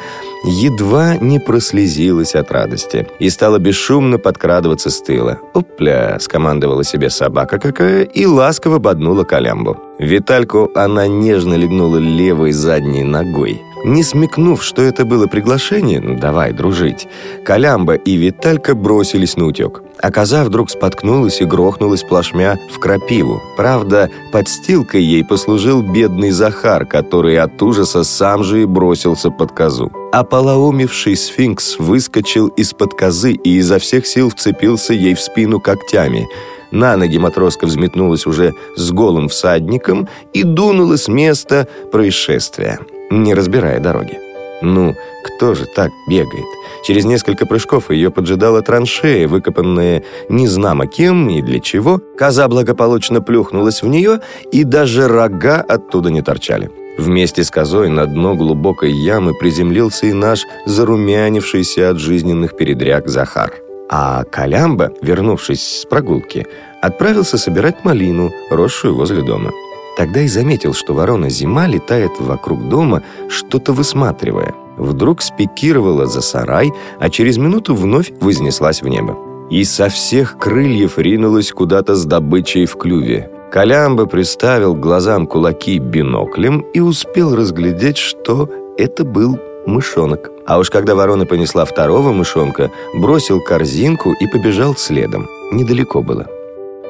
едва 0.45 1.17
не 1.17 1.39
прослезилась 1.39 2.35
от 2.35 2.51
радости 2.51 3.07
и 3.19 3.31
стала 3.31 3.59
бесшумно 3.59 4.19
подкрадываться 4.19 4.91
с 4.91 5.01
тыла. 5.01 5.39
«Опля!»— 5.55 6.19
скомандовала 6.21 6.85
себе 6.85 7.11
собака 7.11 7.59
какая 7.59 8.05
и 8.05 8.27
ласково 8.27 8.79
боднула 8.79 9.25
колямбу. 9.25 9.77
Витальку 9.99 10.71
она 10.75 11.07
нежно 11.07 11.55
легнула 11.55 11.99
левой 11.99 12.53
задней 12.53 13.05
ногой. 13.05 13.61
Не 13.85 14.03
смекнув, 14.03 14.65
что 14.65 14.81
это 14.81 15.05
было 15.05 15.27
приглашение, 15.27 16.01
ну 16.01 16.19
давай 16.19 16.53
дружить, 16.53 17.07
Колямба 17.45 17.95
и 17.95 18.17
Виталька 18.17 18.75
бросились 18.75 19.37
на 19.37 19.45
утек. 19.45 19.83
А 20.01 20.11
коза 20.11 20.43
вдруг 20.45 20.71
споткнулась 20.71 21.43
и 21.43 21.45
грохнулась 21.45 22.03
плашмя 22.03 22.59
в 22.73 22.79
крапиву. 22.79 23.43
Правда, 23.59 24.11
подстилкой 24.33 25.03
ей 25.03 25.23
послужил 25.23 25.83
бедный 25.83 26.31
Захар, 26.31 26.87
который 26.87 27.39
от 27.39 27.61
ужаса 27.63 28.05
сам 28.05 28.43
же 28.43 28.63
и 28.63 28.65
бросился 28.65 29.31
под 29.31 29.53
козу. 29.53 29.93
А 30.15 30.25
полоумевший 30.25 31.15
сфинкс 31.15 31.79
выскочил 31.79 32.49
из-под 32.49 32.95
козы 32.95 33.33
и 33.33 33.57
изо 33.59 33.79
всех 33.79 34.07
сил 34.07 34.31
вцепился 34.31 34.95
ей 34.95 35.15
в 35.15 35.21
спину 35.21 35.61
когтями– 35.61 36.27
на 36.71 36.97
ноги 36.97 37.19
матроска 37.19 37.67
взметнулась 37.67 38.27
уже 38.27 38.53
с 38.75 38.91
голым 38.91 39.29
всадником 39.29 40.09
и 40.33 40.43
дунула 40.43 40.97
с 40.97 41.07
места 41.07 41.69
происшествия 41.93 42.81
не 43.11 43.35
разбирая 43.35 43.81
дороги. 43.81 44.19
Ну, 44.63 44.95
кто 45.25 45.55
же 45.55 45.67
так 45.67 45.91
бегает? 46.09 46.47
Через 46.85 47.05
несколько 47.05 47.45
прыжков 47.47 47.91
ее 47.91 48.11
поджидала 48.11 48.63
траншея, 48.63 49.29
выкопанная 49.29 50.05
незнамо 50.29 50.87
кем 50.87 51.29
и 51.29 51.43
для 51.43 51.61
чего. 51.61 52.01
Коза 52.17 52.49
благополучно 52.49 53.21
плюхнулась 53.21 53.83
в 53.83 53.89
нее, 53.89 54.21
и 54.53 54.65
даже 54.65 55.09
рога 55.09 55.61
оттуда 55.61 56.11
не 56.11 56.23
торчали. 56.23 56.71
Вместе 56.97 57.43
с 57.43 57.51
козой 57.51 57.89
на 57.89 58.07
дно 58.07 58.37
глубокой 58.37 58.93
ямы 58.93 59.35
приземлился 59.35 60.07
и 60.07 60.13
наш 60.13 60.45
зарумянившийся 60.65 61.91
от 61.91 61.99
жизненных 61.99 62.57
передряг 62.57 63.09
Захар. 63.09 63.53
А 63.91 64.25
Колямба, 64.25 64.93
вернувшись 65.03 65.81
с 65.81 65.85
прогулки, 65.85 66.47
отправился 66.81 67.37
собирать 67.37 67.85
малину, 67.85 68.33
росшую 68.51 68.95
возле 68.95 69.23
дома. 69.23 69.51
Тогда 69.97 70.23
и 70.23 70.29
заметил, 70.29 70.75
что 70.75 70.93
ворона 70.95 71.31
зима 71.31 71.67
летает 71.67 72.13
вокруг 72.19 72.69
дома, 72.69 73.03
что-то 73.29 73.73
высматривая. 73.73 74.55
Вдруг 74.77 75.23
спикировала 75.23 76.07
за 76.07 76.21
сарай, 76.21 76.73
а 76.99 77.11
через 77.11 77.39
минуту 77.39 77.75
вновь 77.75 78.13
вознеслась 78.21 78.83
в 78.83 78.89
небо. 78.89 79.17
И 79.51 79.63
со 79.65 79.89
всех 79.89 80.37
крыльев 80.39 80.99
ринулась 80.99 81.53
куда-то 81.53 81.95
с 81.95 82.05
добычей 82.05 82.67
в 82.67 82.77
клюве. 82.77 83.31
Колямба 83.53 84.07
приставил 84.07 84.75
глазам 84.75 85.29
кулаки 85.29 85.79
биноклем 85.79 86.65
и 86.75 86.81
успел 86.81 87.37
разглядеть, 87.37 87.99
что 87.99 88.49
это 88.77 89.05
был 89.05 89.39
мышонок. 89.65 90.31
А 90.47 90.59
уж 90.59 90.71
когда 90.71 90.97
ворона 90.97 91.25
понесла 91.25 91.65
второго 91.65 92.13
мышонка, 92.13 92.73
бросил 92.97 93.41
корзинку 93.41 94.13
и 94.13 94.27
побежал 94.27 94.75
следом. 94.77 95.29
Недалеко 95.53 96.03
было. 96.03 96.27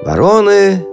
Вороны 0.06 0.84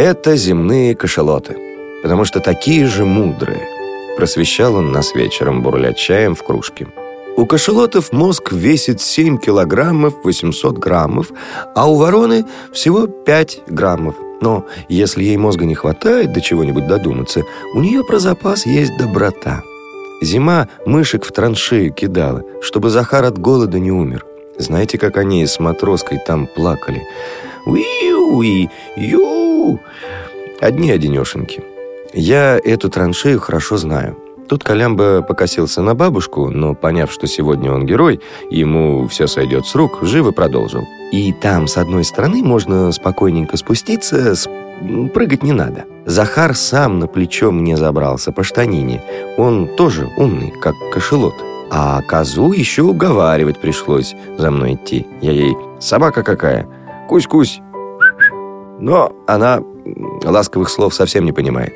это 0.00 0.34
земные 0.34 0.94
кашалоты, 0.94 1.56
потому 2.02 2.24
что 2.24 2.40
такие 2.40 2.86
же 2.86 3.04
мудрые. 3.04 3.68
Просвещал 4.16 4.76
он 4.76 4.92
нас 4.92 5.14
вечером, 5.14 5.62
бурля 5.62 5.92
чаем 5.92 6.34
в 6.34 6.42
кружке. 6.42 6.86
У 7.36 7.44
кашалотов 7.44 8.12
мозг 8.12 8.52
весит 8.52 9.00
7 9.02 9.36
килограммов 9.38 10.14
800 10.24 10.78
граммов, 10.78 11.30
а 11.74 11.90
у 11.90 11.96
вороны 11.96 12.46
всего 12.72 13.06
5 13.06 13.64
граммов. 13.66 14.14
Но 14.40 14.64
если 14.88 15.22
ей 15.22 15.36
мозга 15.36 15.66
не 15.66 15.74
хватает 15.74 16.32
до 16.32 16.40
чего-нибудь 16.40 16.86
додуматься, 16.86 17.42
у 17.74 17.80
нее 17.80 18.02
про 18.02 18.18
запас 18.18 18.64
есть 18.64 18.96
доброта. 18.96 19.62
Зима 20.22 20.68
мышек 20.86 21.26
в 21.26 21.32
траншею 21.32 21.92
кидала, 21.92 22.42
чтобы 22.62 22.88
Захар 22.88 23.24
от 23.24 23.38
голода 23.38 23.78
не 23.78 23.92
умер. 23.92 24.24
Знаете, 24.58 24.96
как 24.96 25.18
они 25.18 25.46
с 25.46 25.60
матроской 25.60 26.18
там 26.26 26.46
плакали? 26.46 27.02
«Уи-уи! 27.66 28.70
Ю!» 28.96 29.49
Одни-одинешеньки. 30.60 31.62
Я 32.12 32.58
эту 32.58 32.88
траншею 32.90 33.40
хорошо 33.40 33.76
знаю. 33.76 34.16
Тут 34.48 34.64
Колямба 34.64 35.22
покосился 35.22 35.80
на 35.80 35.94
бабушку, 35.94 36.50
но, 36.50 36.74
поняв, 36.74 37.12
что 37.12 37.28
сегодня 37.28 37.72
он 37.72 37.86
герой, 37.86 38.20
ему 38.50 39.06
все 39.06 39.28
сойдет 39.28 39.64
с 39.64 39.76
рук, 39.76 40.00
живо 40.02 40.32
продолжил. 40.32 40.82
И 41.12 41.32
там, 41.32 41.68
с 41.68 41.76
одной 41.76 42.02
стороны, 42.02 42.42
можно 42.42 42.90
спокойненько 42.90 43.56
спуститься, 43.56 44.34
сп... 44.34 44.50
прыгать 45.14 45.44
не 45.44 45.52
надо. 45.52 45.84
Захар 46.04 46.56
сам 46.56 46.98
на 46.98 47.06
плечо 47.06 47.52
мне 47.52 47.76
забрался 47.76 48.32
по 48.32 48.42
штанине. 48.42 49.02
Он 49.36 49.68
тоже 49.68 50.10
умный, 50.16 50.52
как 50.60 50.74
кошелот. 50.92 51.34
А 51.70 52.02
козу 52.02 52.50
еще 52.50 52.82
уговаривать 52.82 53.58
пришлось 53.58 54.16
за 54.36 54.50
мной 54.50 54.74
идти. 54.74 55.06
Я 55.20 55.30
ей 55.30 55.56
«Собака 55.78 56.24
какая!» 56.24 56.66
«Кусь-кусь!» 57.08 57.60
Но 58.80 59.12
она 59.26 59.62
ласковых 60.24 60.70
слов 60.70 60.94
совсем 60.94 61.24
не 61.24 61.32
понимает. 61.32 61.74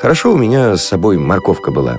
Хорошо 0.00 0.32
у 0.32 0.36
меня 0.36 0.76
с 0.76 0.84
собой 0.84 1.16
морковка 1.16 1.70
была. 1.70 1.98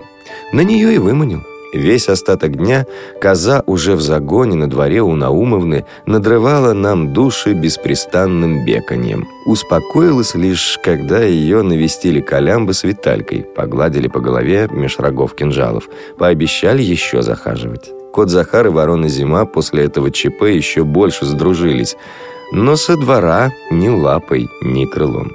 На 0.52 0.62
нее 0.62 0.96
и 0.96 0.98
выманил. 0.98 1.44
Весь 1.74 2.08
остаток 2.08 2.56
дня 2.56 2.86
коза 3.20 3.64
уже 3.66 3.96
в 3.96 4.02
загоне 4.02 4.56
на 4.56 4.70
дворе 4.70 5.02
у 5.02 5.16
Наумовны 5.16 5.88
надрывала 6.06 6.74
нам 6.74 7.14
души 7.14 7.54
беспрестанным 7.54 8.64
беканьем. 8.64 9.28
Успокоилась 9.48 10.36
лишь, 10.36 10.80
когда 10.84 11.24
ее 11.24 11.64
навестили 11.64 12.22
колямбы 12.22 12.76
с 12.76 12.84
Виталькой, 12.84 13.42
погладили 13.56 14.08
по 14.08 14.20
голове 14.20 14.70
меж 14.72 15.00
рогов 15.00 15.34
кинжалов, 15.34 15.90
пообещали 16.20 16.84
еще 16.84 17.24
захаживать. 17.24 17.90
Кот 18.14 18.30
Захар 18.30 18.68
и 18.68 18.70
ворона 18.70 19.08
Зима 19.08 19.46
после 19.46 19.86
этого 19.86 20.12
ЧП 20.12 20.44
еще 20.44 20.84
больше 20.84 21.26
сдружились– 21.26 21.96
но 22.54 22.76
со 22.76 22.96
двора 22.96 23.52
ни 23.72 23.90
лапой, 23.90 24.48
ни 24.62 24.86
крылом. 24.86 25.32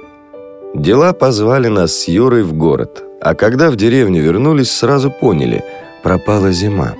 Дела 0.73 1.11
позвали 1.11 1.67
нас 1.67 1.91
с 1.91 2.07
Юрой 2.07 2.43
в 2.43 2.53
город, 2.53 3.03
а 3.21 3.35
когда 3.35 3.69
в 3.69 3.75
деревню 3.75 4.23
вернулись, 4.23 4.71
сразу 4.71 5.11
поняли– 5.11 5.63
пропала 6.03 6.51
зима. 6.51 6.93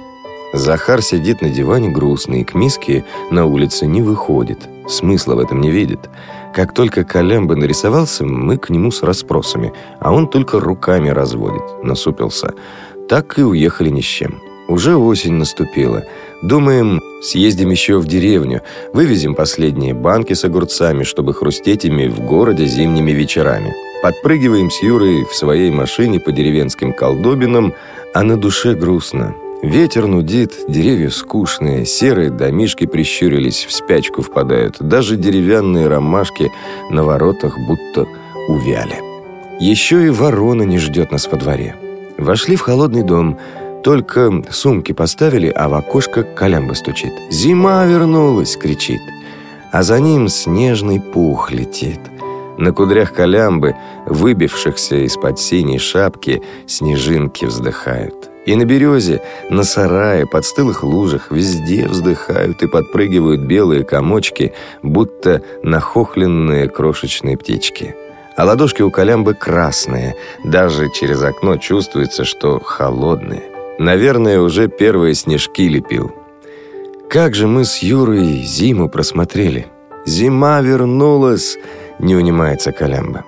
Захар 0.54 1.02
сидит 1.02 1.42
на 1.42 1.50
диване 1.50 1.90
грустный, 1.90 2.44
к 2.44 2.54
миске 2.54 3.06
на 3.32 3.46
улице 3.46 3.86
не 3.86 4.02
выходит, 4.02 4.68
смысла 4.90 5.36
в 5.36 5.40
этом 5.40 5.62
не 5.62 5.72
видит. 5.72 6.10
Как 6.54 6.74
только 6.74 7.06
Колембо 7.06 7.56
нарисовался, 7.56 8.26
мы 8.26 8.58
к 8.58 8.70
нему 8.70 8.92
с 8.92 9.04
расспросами, 9.04 9.72
а 10.00 10.12
он 10.12 10.28
только 10.28 10.60
руками 10.60 11.10
разводит, 11.10 11.84
насупился. 11.84 12.56
Так 13.08 13.40
и 13.40 13.44
уехали 13.44 13.90
ни 13.90 14.02
с 14.02 14.06
чем. 14.06 14.42
Уже 14.68 14.98
осень 14.98 15.34
наступила– 15.34 16.04
Думаем, 16.42 17.02
съездим 17.22 17.70
еще 17.70 17.98
в 17.98 18.08
деревню, 18.08 18.62
вывезем 18.94 19.36
последние 19.36 19.94
банки 19.94 20.34
с 20.34 20.46
огурцами, 20.46 21.04
чтобы 21.04 21.34
хрустеть 21.34 21.84
ими 21.84 22.08
в 22.08 22.22
городе 22.22 22.66
зимними 22.66 23.12
вечерами. 23.12 23.74
Подпрыгиваем 24.02 24.72
с 24.72 24.82
Юрой 24.82 25.26
в 25.26 25.36
своей 25.36 25.70
машине 25.70 26.22
по 26.22 26.32
деревенским 26.32 26.94
колдобинам, 26.94 27.74
а 28.14 28.24
на 28.24 28.38
душе 28.38 28.74
грустно. 28.74 29.36
Ветер 29.62 30.08
нудит, 30.08 30.54
деревья 30.70 31.10
скучные, 31.10 31.86
серые 31.86 32.30
домишки 32.30 32.86
прищурились, 32.86 33.66
в 33.66 33.74
спячку 33.74 34.22
впадают. 34.22 34.78
Даже 34.80 35.18
деревянные 35.18 35.88
ромашки 35.88 36.50
на 36.90 37.04
воротах 37.04 37.58
будто 37.68 38.08
увяли. 38.48 39.02
Еще 39.60 40.06
и 40.06 40.10
ворона 40.10 40.64
не 40.64 40.80
ждет 40.80 41.12
нас 41.12 41.28
во 41.30 41.38
дворе. 41.38 41.76
Вошли 42.18 42.56
в 42.56 42.62
холодный 42.62 43.04
дом– 43.04 43.38
только 43.84 44.44
сумки 44.52 44.92
поставили, 44.92 45.48
а 45.48 45.70
в 45.70 45.74
окошко 45.74 46.24
колямба 46.24 46.74
стучит. 46.74 47.14
«Зима 47.30 47.86
вернулась!»— 47.86 48.58
кричит. 48.62 49.02
А 49.72 49.84
за 49.84 50.00
ним 50.00 50.28
снежный 50.28 51.00
пух 51.00 51.52
летит. 51.52 52.00
На 52.58 52.74
кудрях 52.74 53.14
колямбы, 53.14 53.76
выбившихся 54.06 55.06
из-под 55.06 55.40
синей 55.40 55.80
шапки, 55.80 56.42
снежинки 56.68 57.46
вздыхают. 57.46 58.30
И 58.46 58.56
на 58.56 58.66
березе, 58.66 59.22
на 59.50 59.64
сарае, 59.64 60.26
под 60.26 60.44
стылых 60.44 60.84
лужах 60.84 61.32
везде 61.32 61.88
вздыхают 61.88 62.64
и 62.64 62.68
подпрыгивают 62.68 63.42
белые 63.42 63.84
комочки, 63.84 64.54
будто 64.82 65.42
нахохленные 65.64 66.68
крошечные 66.68 67.38
птички. 67.38 67.96
А 68.36 68.46
ладошки 68.46 68.82
у 68.82 68.90
колямбы 68.90 69.36
красные, 69.36 70.16
даже 70.44 70.90
через 70.90 71.22
окно 71.22 71.58
чувствуется, 71.58 72.26
что 72.26 72.60
холодные. 72.60 73.59
Наверное, 73.80 74.42
уже 74.42 74.68
первые 74.68 75.16
снежки 75.16 75.70
лепил. 75.70 76.12
Как 77.10 77.34
же 77.34 77.48
мы 77.48 77.64
с 77.64 77.78
Юрой 77.78 78.44
зиму 78.44 78.90
просмотрели. 78.90 79.68
Зима 80.06 80.60
вернулась, 80.60 81.58
не 81.98 82.16
унимается 82.16 82.74
Колямба. 82.74 83.24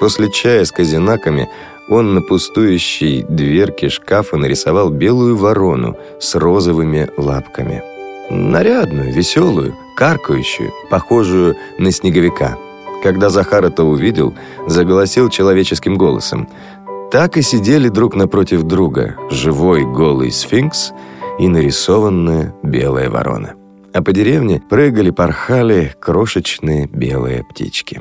После 0.00 0.28
чая 0.28 0.64
с 0.64 0.72
казинаками 0.72 1.48
он 1.88 2.14
на 2.14 2.20
пустующей 2.20 3.22
дверке 3.22 3.88
шкафа 3.88 4.36
нарисовал 4.36 4.90
белую 4.90 5.36
ворону 5.36 5.96
с 6.18 6.34
розовыми 6.34 7.08
лапками. 7.16 7.84
Нарядную, 8.28 9.12
веселую, 9.12 9.76
каркающую, 9.96 10.72
похожую 10.90 11.54
на 11.78 11.92
снеговика. 11.92 12.58
Когда 13.04 13.30
Захар 13.30 13.64
это 13.64 13.84
увидел, 13.84 14.34
заголосил 14.66 15.28
человеческим 15.28 15.96
голосом. 15.96 16.48
Так 17.12 17.36
и 17.36 17.42
сидели 17.42 17.90
друг 17.90 18.14
напротив 18.14 18.62
друга 18.62 19.18
живой 19.30 19.84
голый 19.84 20.32
сфинкс 20.32 20.92
и 21.38 21.46
нарисованная 21.46 22.54
белая 22.62 23.10
ворона. 23.10 23.54
А 23.92 24.02
по 24.02 24.12
деревне 24.12 24.62
прыгали, 24.70 25.10
порхали 25.10 25.94
крошечные 26.00 26.86
белые 26.86 27.44
птички. 27.44 28.00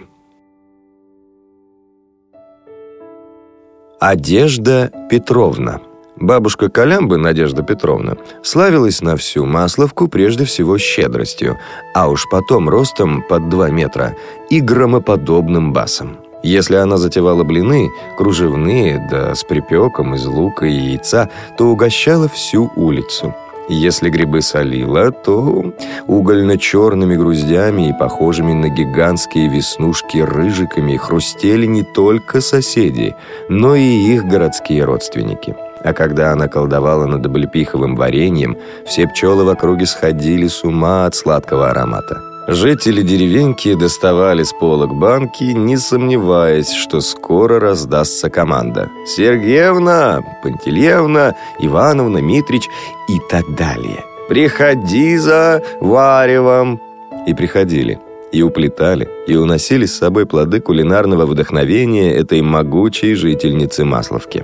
Одежда 4.00 4.89
Петровна 5.10 5.82
Бабушка 6.15 6.69
Колямбы, 6.69 7.17
Надежда 7.17 7.63
Петровна, 7.63 8.15
славилась 8.43 9.02
на 9.02 9.17
всю 9.17 9.45
Масловку 9.45 10.08
прежде 10.08 10.45
всего 10.45 10.78
щедростью, 10.78 11.58
а 11.93 12.08
уж 12.08 12.30
потом 12.32 12.69
ростом 12.69 13.24
под 13.28 13.50
2 13.50 13.71
метра 13.71 14.15
и 14.50 14.62
громоподобным 14.62 15.74
басом. 15.74 16.20
Если 16.43 16.75
она 16.75 16.97
затевала 16.97 17.43
блины, 17.43 17.89
кружевные, 18.17 19.08
да 19.12 19.36
с 19.36 19.43
припеком 19.43 20.15
из 20.15 20.25
лука 20.25 20.65
и 20.65 20.73
яйца, 20.73 21.30
то 21.58 21.67
угощала 21.67 22.27
всю 22.27 22.71
улицу. 22.75 23.36
Если 23.69 24.10
грибы 24.10 24.41
солила, 24.41 25.12
то 25.12 25.63
угольно-черными 26.08 27.15
груздями 27.15 27.89
и 27.89 27.93
похожими 27.93 28.54
на 28.54 28.69
гигантские 28.69 29.47
веснушки 29.47 30.17
рыжиками 30.17 30.97
хрустели 30.97 31.67
не 31.67 31.84
только 31.84 32.41
соседи, 32.41 33.15
но 33.47 33.75
и 33.75 33.84
их 33.84 34.25
городские 34.25 34.84
родственники. 34.84 35.56
А 35.84 35.93
когда 35.93 36.32
она 36.32 36.47
колдовала 36.47 37.06
над 37.06 37.25
облепиховым 37.25 37.95
вареньем, 37.95 38.58
все 38.86 39.08
пчелы 39.08 39.45
в 39.45 39.49
округе 39.49 39.86
сходили 39.86 40.47
с 40.47 40.63
ума 40.63 41.06
от 41.06 41.15
сладкого 41.15 41.69
аромата. 41.69 42.31
Жители 42.47 43.04
деревеньки 43.04 43.75
доставали 43.75 44.41
с 44.43 44.51
полок 44.51 44.95
банки, 44.95 45.43
не 45.43 45.77
сомневаясь, 45.77 46.71
что 46.71 46.99
скоро 46.99 47.60
раздастся 47.60 48.30
команда. 48.32 48.89
«Сергеевна, 49.06 50.23
Пантелеевна, 50.41 51.36
Ивановна, 51.60 52.17
Митрич» 52.17 52.67
и 53.08 53.19
так 53.30 53.43
далее. 53.56 54.04
«Приходи 54.27 55.17
за 55.17 55.62
варевом!» 55.80 56.82
И 57.27 57.36
приходили, 57.36 57.99
и 58.32 58.41
уплетали, 58.41 59.08
и 59.27 59.36
уносили 59.36 59.86
с 59.86 59.97
собой 59.97 60.25
плоды 60.25 60.62
кулинарного 60.62 61.27
вдохновения 61.27 62.12
этой 62.12 62.41
могучей 62.41 63.13
жительницы 63.13 63.86
Масловки. 63.86 64.43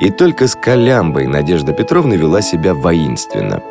И 0.00 0.10
только 0.10 0.46
с 0.46 0.54
Колямбой 0.54 1.26
Надежда 1.26 1.74
Петровна 1.74 2.16
вела 2.16 2.40
себя 2.40 2.72
воинственно. 2.72 3.62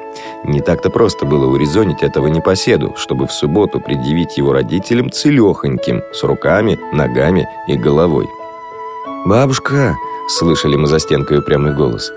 Не 0.46 0.62
так-то 0.62 0.90
просто 0.90 1.26
было 1.26 1.46
урезонить 1.48 2.02
этого 2.02 2.28
непоседу, 2.28 2.94
чтобы 2.98 3.28
в 3.28 3.32
субботу 3.32 3.80
предъявить 3.80 4.38
его 4.38 4.54
родителям 4.54 5.12
целехоньким, 5.12 6.02
с 6.14 6.24
руками, 6.24 6.80
ногами 6.94 7.48
и 7.68 7.76
головой. 7.76 8.28
«Бабушка!»— 9.26 9.96
слышали 10.30 10.76
мы 10.76 10.88
за 10.88 11.00
стенкой 11.00 11.40
упрямый 11.40 11.74
голос. 11.74 12.12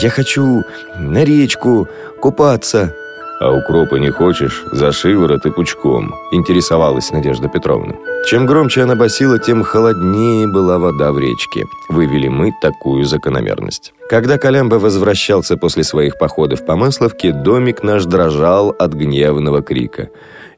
«Я 0.00 0.10
хочу 0.10 0.62
на 0.96 1.24
речку 1.24 1.88
купаться!» 2.20 2.94
«А 3.38 3.52
укропа 3.52 3.96
не 3.96 4.10
хочешь? 4.10 4.64
За 4.72 4.92
шиворот 4.92 5.44
и 5.44 5.50
пучком»,— 5.50 6.14
интересовалась 6.32 7.12
Надежда 7.12 7.48
Петровна. 7.48 7.94
Чем 8.26 8.46
громче 8.46 8.82
она 8.82 8.94
басила, 8.94 9.38
тем 9.38 9.62
холоднее 9.62 10.46
была 10.48 10.78
вода 10.78 11.12
в 11.12 11.18
речке. 11.18 11.66
Вывели 11.90 12.28
мы 12.28 12.52
такую 12.62 13.04
закономерность. 13.04 13.92
Когда 14.08 14.38
Колямба 14.38 14.76
возвращался 14.76 15.58
после 15.58 15.84
своих 15.84 16.18
походов 16.18 16.64
по 16.64 16.76
Масловке, 16.76 17.32
домик 17.32 17.82
наш 17.82 18.06
дрожал 18.06 18.74
от 18.78 18.94
гневного 18.94 19.62
крика. 19.62 20.08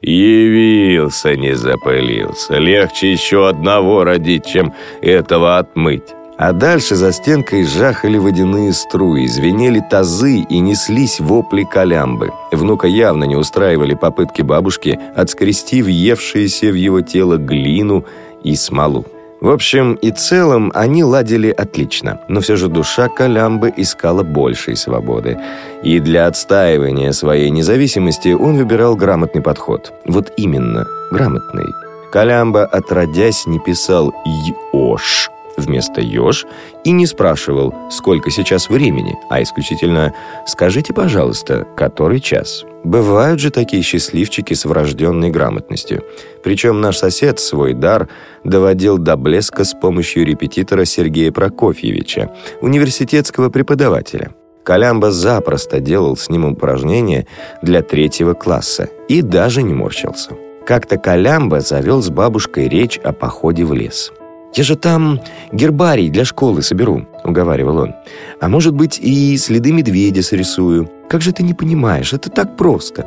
«Явился, 0.01 1.35
не 1.35 1.55
запылился. 1.55 2.57
Легче 2.57 3.11
еще 3.11 3.49
одного 3.49 4.05
родить, 4.05 4.45
чем 4.45 4.73
этого 5.01 5.57
отмыть». 5.57 6.15
А 6.39 6.53
дальше 6.53 6.95
за 6.95 7.11
стенкой 7.11 7.65
жахали 7.65 8.17
водяные 8.17 8.71
струи, 8.71 9.27
звенели 9.27 9.81
тазы 9.91 10.37
и 10.49 10.59
неслись 10.59 11.19
вопли 11.19 11.67
колямбы. 11.69 12.31
Внука 12.53 12.87
явно 12.87 13.25
не 13.25 13.35
устраивали 13.35 13.93
попытки 13.93 14.41
бабушки 14.41 14.97
отскрести 15.17 15.81
въевшиеся 15.81 16.67
в 16.71 16.75
его 16.75 17.01
тело 17.01 17.35
глину 17.35 18.05
и 18.41 18.55
смолу. 18.55 19.05
В 19.41 19.49
общем 19.49 19.95
и 19.95 20.11
целом 20.11 20.71
они 20.73 21.03
ладили 21.03 21.49
отлично, 21.49 22.21
но 22.29 22.39
все 22.39 22.55
же 22.55 22.69
душа 22.69 23.09
Колямбы 23.09 23.73
искала 23.75 24.23
большей 24.23 24.77
свободы. 24.77 25.37
И 25.83 25.99
для 25.99 26.27
отстаивания 26.27 27.11
своей 27.11 27.49
независимости 27.49 28.29
он 28.29 28.55
выбирал 28.55 28.95
грамотный 28.95 29.41
подход. 29.41 29.91
Вот 30.05 30.31
именно, 30.37 30.87
грамотный. 31.11 31.73
Колямба, 32.13 32.63
отродясь, 32.63 33.45
не 33.45 33.59
писал 33.59 34.13
«Йош», 34.73 35.29
вместо 35.59 36.01
«еж» 36.01 36.45
и 36.83 36.91
не 36.91 37.05
спрашивал, 37.05 37.73
сколько 37.91 38.31
сейчас 38.31 38.69
времени, 38.69 39.15
а 39.29 39.41
исключительно 39.41 40.13
«скажите, 40.45 40.93
пожалуйста, 40.93 41.67
который 41.77 42.19
час». 42.19 42.65
Бывают 42.83 43.41
же 43.41 43.51
такие 43.51 43.83
счастливчики 43.83 44.53
с 44.53 44.63
врожденной 44.63 45.29
грамотностью. 45.29 46.03
Причем 46.43 46.79
наш 46.79 46.97
сосед 46.97 47.39
свой 47.39 47.73
дар 47.73 48.07
доводил 48.43 48.97
до 48.97 49.17
блеска 49.17 49.65
с 49.65 49.73
помощью 49.73 50.25
репетитора 50.25 50.85
Сергея 50.85 51.31
Прокофьевича, 51.31 52.31
университетского 52.61 53.49
преподавателя. 53.49 54.31
Колямба 54.63 55.11
запросто 55.11 55.79
делал 55.79 56.15
с 56.15 56.29
ним 56.29 56.45
упражнения 56.45 57.27
для 57.61 57.81
третьего 57.81 58.33
класса 58.33 58.89
и 59.07 59.21
даже 59.21 59.63
не 59.63 59.73
морщился. 59.73 60.31
Как-то 60.65 60.97
Колямба 60.97 61.61
завел 61.61 62.01
с 62.01 62.09
бабушкой 62.09 62.69
речь 62.69 62.99
о 62.99 63.11
походе 63.11 63.65
в 63.65 63.73
лес. 63.73 64.11
«Я 64.55 64.63
же 64.63 64.75
там 64.75 65.19
гербарий 65.51 66.09
для 66.09 66.25
школы 66.25 66.61
соберу»,— 66.61 67.05
уговаривал 67.23 67.77
он. 67.77 67.95
«А 68.41 68.49
может 68.49 68.73
быть, 68.73 68.99
и 68.99 69.37
следы 69.37 69.71
медведя 69.71 70.23
срисую. 70.23 70.89
Как 71.07 71.21
же 71.21 71.31
ты 71.31 71.43
не 71.43 71.53
понимаешь? 71.53 72.13
Это 72.13 72.29
так 72.29 72.57
просто». 72.57 73.05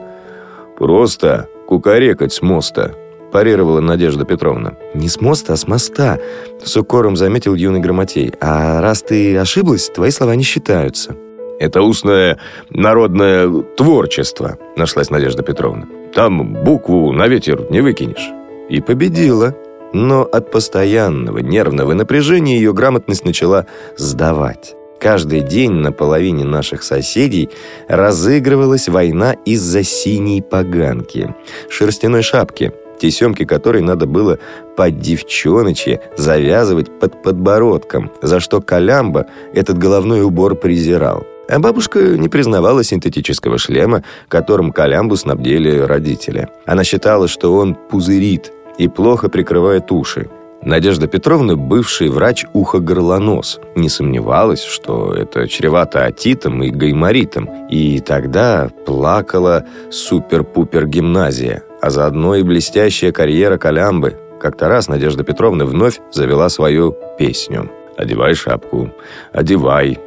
«Просто 0.78 1.48
кукарекать 1.66 2.32
с 2.32 2.42
моста»,— 2.42 2.92
парировала 3.32 3.80
Надежда 3.80 4.24
Петровна. 4.24 4.74
«Не 4.94 5.08
с 5.08 5.20
моста, 5.20 5.54
а 5.54 5.56
с 5.56 5.66
моста»,— 5.66 6.18
с 6.64 6.76
укором 6.76 7.16
заметил 7.16 7.54
юный 7.54 7.80
грамотей. 7.80 8.32
«А 8.40 8.80
раз 8.80 9.02
ты 9.02 9.36
ошиблась, 9.36 9.88
твои 9.88 10.10
слова 10.10 10.36
не 10.36 10.44
считаются». 10.44 11.16
«Это 11.58 11.82
устное 11.82 12.38
народное 12.70 13.48
творчество»,— 13.76 14.58
нашлась 14.76 15.10
Надежда 15.10 15.42
Петровна. 15.42 15.86
«Там 16.14 16.54
букву 16.64 17.12
на 17.12 17.28
ветер 17.28 17.66
не 17.70 17.80
выкинешь». 17.80 18.30
И 18.68 18.80
победила. 18.80 19.54
Но 19.92 20.22
от 20.22 20.50
постоянного 20.50 21.38
нервного 21.38 21.92
напряжения 21.94 22.56
ее 22.56 22.72
грамотность 22.72 23.24
начала 23.24 23.66
сдавать. 23.96 24.74
Каждый 25.00 25.40
день 25.40 25.72
на 25.72 25.90
половине 25.90 26.44
наших 26.44 26.84
соседей 26.84 27.50
разыгрывалась 27.88 28.88
война 28.88 29.32
из-за 29.44 29.82
синей 29.82 30.40
поганки, 30.42 31.34
шерстяной 31.68 32.22
шапки, 32.22 32.72
тесемки 33.00 33.44
которой 33.44 33.82
надо 33.82 34.06
было 34.06 34.38
под 34.76 35.00
девчоночье 35.00 36.00
завязывать 36.16 37.00
под 37.00 37.20
подбородком, 37.20 38.12
за 38.22 38.38
что 38.38 38.60
Колямба 38.60 39.26
этот 39.52 39.76
головной 39.76 40.22
убор 40.22 40.54
презирал. 40.54 41.26
А 41.48 41.58
бабушка 41.58 41.98
не 41.98 42.28
признавала 42.28 42.84
синтетического 42.84 43.58
шлема, 43.58 44.04
которым 44.28 44.72
Колямбу 44.72 45.16
снабдили 45.16 45.78
родители. 45.78 46.48
Она 46.64 46.84
считала, 46.84 47.26
что 47.26 47.56
он 47.56 47.74
пузырит, 47.74 48.52
и 48.78 48.88
плохо 48.88 49.28
прикрывает 49.28 49.90
уши. 49.92 50.28
Надежда 50.64 51.08
Петровна, 51.08 51.56
бывший 51.56 52.08
врач 52.08 52.46
ухо-горлонос, 52.52 53.58
не 53.74 53.88
сомневалась, 53.88 54.62
что 54.62 55.12
это 55.12 55.48
чревато 55.48 56.04
отитом 56.04 56.62
и 56.62 56.70
гайморитом, 56.70 57.66
и 57.68 57.98
тогда 57.98 58.70
плакала 58.86 59.64
супер-пупер-гимназия, 59.90 61.64
а 61.80 61.90
заодно 61.90 62.36
и 62.36 62.44
блестящая 62.44 63.10
карьера 63.10 63.58
Колямбы. 63.58 64.14
Как-то 64.40 64.68
раз 64.68 64.86
Надежда 64.86 65.24
Петровна 65.24 65.64
вновь 65.64 66.00
завела 66.12 66.48
свою 66.48 66.96
песню. 67.18 67.70
«Одевай 67.96 68.34
шапку, 68.34 68.90
одевай, 69.32 69.98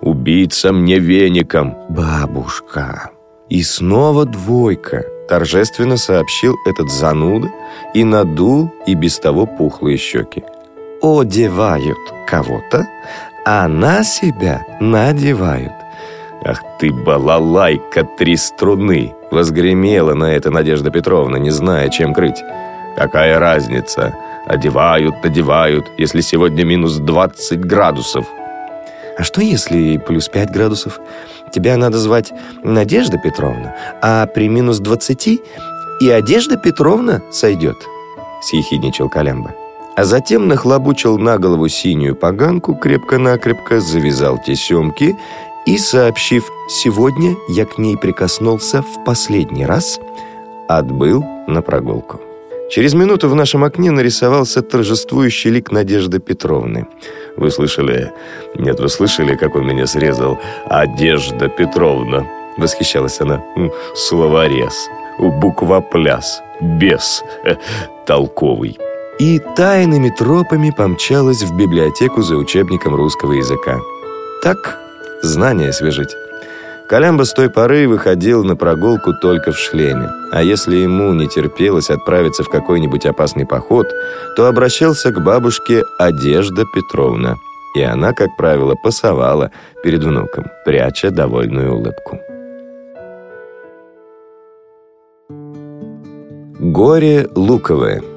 убийца 0.00 0.72
мне 0.72 0.98
веником». 0.98 1.76
«Бабушка». 1.88 3.13
И 3.48 3.62
снова 3.62 4.24
двойка– 4.24 5.04
торжественно 5.28 5.96
сообщил 5.96 6.56
этот 6.66 6.90
зануда 6.90 7.48
и 7.94 8.04
надул 8.04 8.70
и 8.86 8.94
без 8.94 9.18
того 9.18 9.46
пухлые 9.46 9.96
щеки. 9.96 10.44
«Одевают 11.02 11.98
кого-то, 12.26 12.86
а 13.44 13.68
на 13.68 14.04
себя 14.04 14.64
надевают». 14.80 15.72
«Ах 16.46 16.62
ты, 16.78 16.92
балалайка, 16.92 18.04
три 18.18 18.36
струны!» 18.36 19.14
Возгремела 19.30 20.14
на 20.14 20.34
это 20.34 20.50
Надежда 20.50 20.90
Петровна, 20.90 21.38
не 21.38 21.50
зная, 21.50 21.88
чем 21.88 22.12
крыть. 22.12 22.42
«Какая 22.96 23.38
разница? 23.38 24.14
Одевают, 24.46 25.24
надевают, 25.24 25.86
если 25.96 26.20
сегодня 26.20 26.64
минус 26.64 26.98
20 26.98 27.60
градусов». 27.60 28.26
«А 29.16 29.22
что, 29.22 29.40
если 29.40 29.96
плюс 29.96 30.28
5 30.28 30.50
градусов?» 30.50 31.00
Тебя 31.54 31.76
надо 31.76 31.98
звать 31.98 32.32
Надежда 32.64 33.16
Петровна, 33.16 33.76
а 34.02 34.26
при 34.26 34.48
минус 34.48 34.80
двадцати 34.80 35.40
и 36.00 36.08
Одежда 36.10 36.56
Петровна 36.56 37.22
сойдет»,— 37.30 37.76
съехидничал 38.42 39.08
Колямба. 39.08 39.54
а 39.96 40.04
затем 40.04 40.48
нахлобучил 40.48 41.18
на 41.18 41.38
голову 41.38 41.68
синюю 41.68 42.16
поганку, 42.16 42.74
крепко-накрепко 42.74 43.80
завязал 43.80 44.42
тесемки 44.44 45.16
и, 45.66 45.78
сообщив 45.78 46.50
«сегодня 46.68 47.36
я 47.48 47.64
к 47.64 47.78
ней 47.78 47.96
прикоснулся 47.96 48.82
в 48.82 49.04
последний 49.04 49.64
раз», 49.64 50.00
отбыл 50.68 51.24
на 51.46 51.62
прогулку. 51.62 52.20
Через 52.70 52.94
минуту 52.94 53.28
в 53.28 53.36
нашем 53.36 53.62
окне 53.62 53.92
нарисовался 53.92 54.60
торжествующий 54.62 55.50
лик 55.50 55.70
Надежды 55.70 56.18
Петровны. 56.18 56.88
«Вы 57.36 57.50
слышали? 57.50 58.12
Нет, 58.56 58.80
вы 58.80 58.88
слышали, 58.88 59.34
как 59.34 59.56
он 59.56 59.66
меня 59.66 59.86
срезал? 59.86 60.38
Одежда 60.66 61.48
Петровна!» 61.48 62.26
Восхищалась 62.56 63.20
она. 63.20 63.42
«Словорез, 63.94 64.88
буквопляс, 65.18 66.42
бес, 66.60 67.24
э, 67.44 67.56
толковый». 68.06 68.78
И 69.18 69.38
тайными 69.56 70.10
тропами 70.10 70.70
помчалась 70.70 71.42
в 71.42 71.56
библиотеку 71.56 72.22
за 72.22 72.36
учебником 72.36 72.94
русского 72.94 73.32
языка. 73.32 73.78
Так, 74.42 74.78
знания 75.22 75.68
освежить. 75.68 76.10
Колямба 76.88 77.24
с 77.24 77.32
той 77.32 77.48
поры 77.48 77.88
выходил 77.88 78.44
на 78.44 78.56
прогулку 78.56 79.14
только 79.14 79.52
в 79.52 79.58
шлеме, 79.58 80.10
а 80.32 80.42
если 80.42 80.76
ему 80.76 81.14
не 81.14 81.26
терпелось 81.28 81.90
отправиться 81.90 82.42
в 82.42 82.50
какой-нибудь 82.50 83.06
опасный 83.06 83.46
поход, 83.46 83.86
то 84.36 84.46
обращался 84.46 85.10
к 85.10 85.22
бабушке 85.22 85.82
Одежда 85.98 86.64
Петровна, 86.74 87.36
и 87.74 87.82
она, 87.82 88.12
как 88.12 88.36
правило, 88.36 88.74
пасовала 88.74 89.50
перед 89.82 90.04
внуком, 90.04 90.44
пряча 90.64 91.10
довольную 91.10 91.74
улыбку. 91.74 92.20
Горе 96.60 97.28
луковое– 97.34 98.02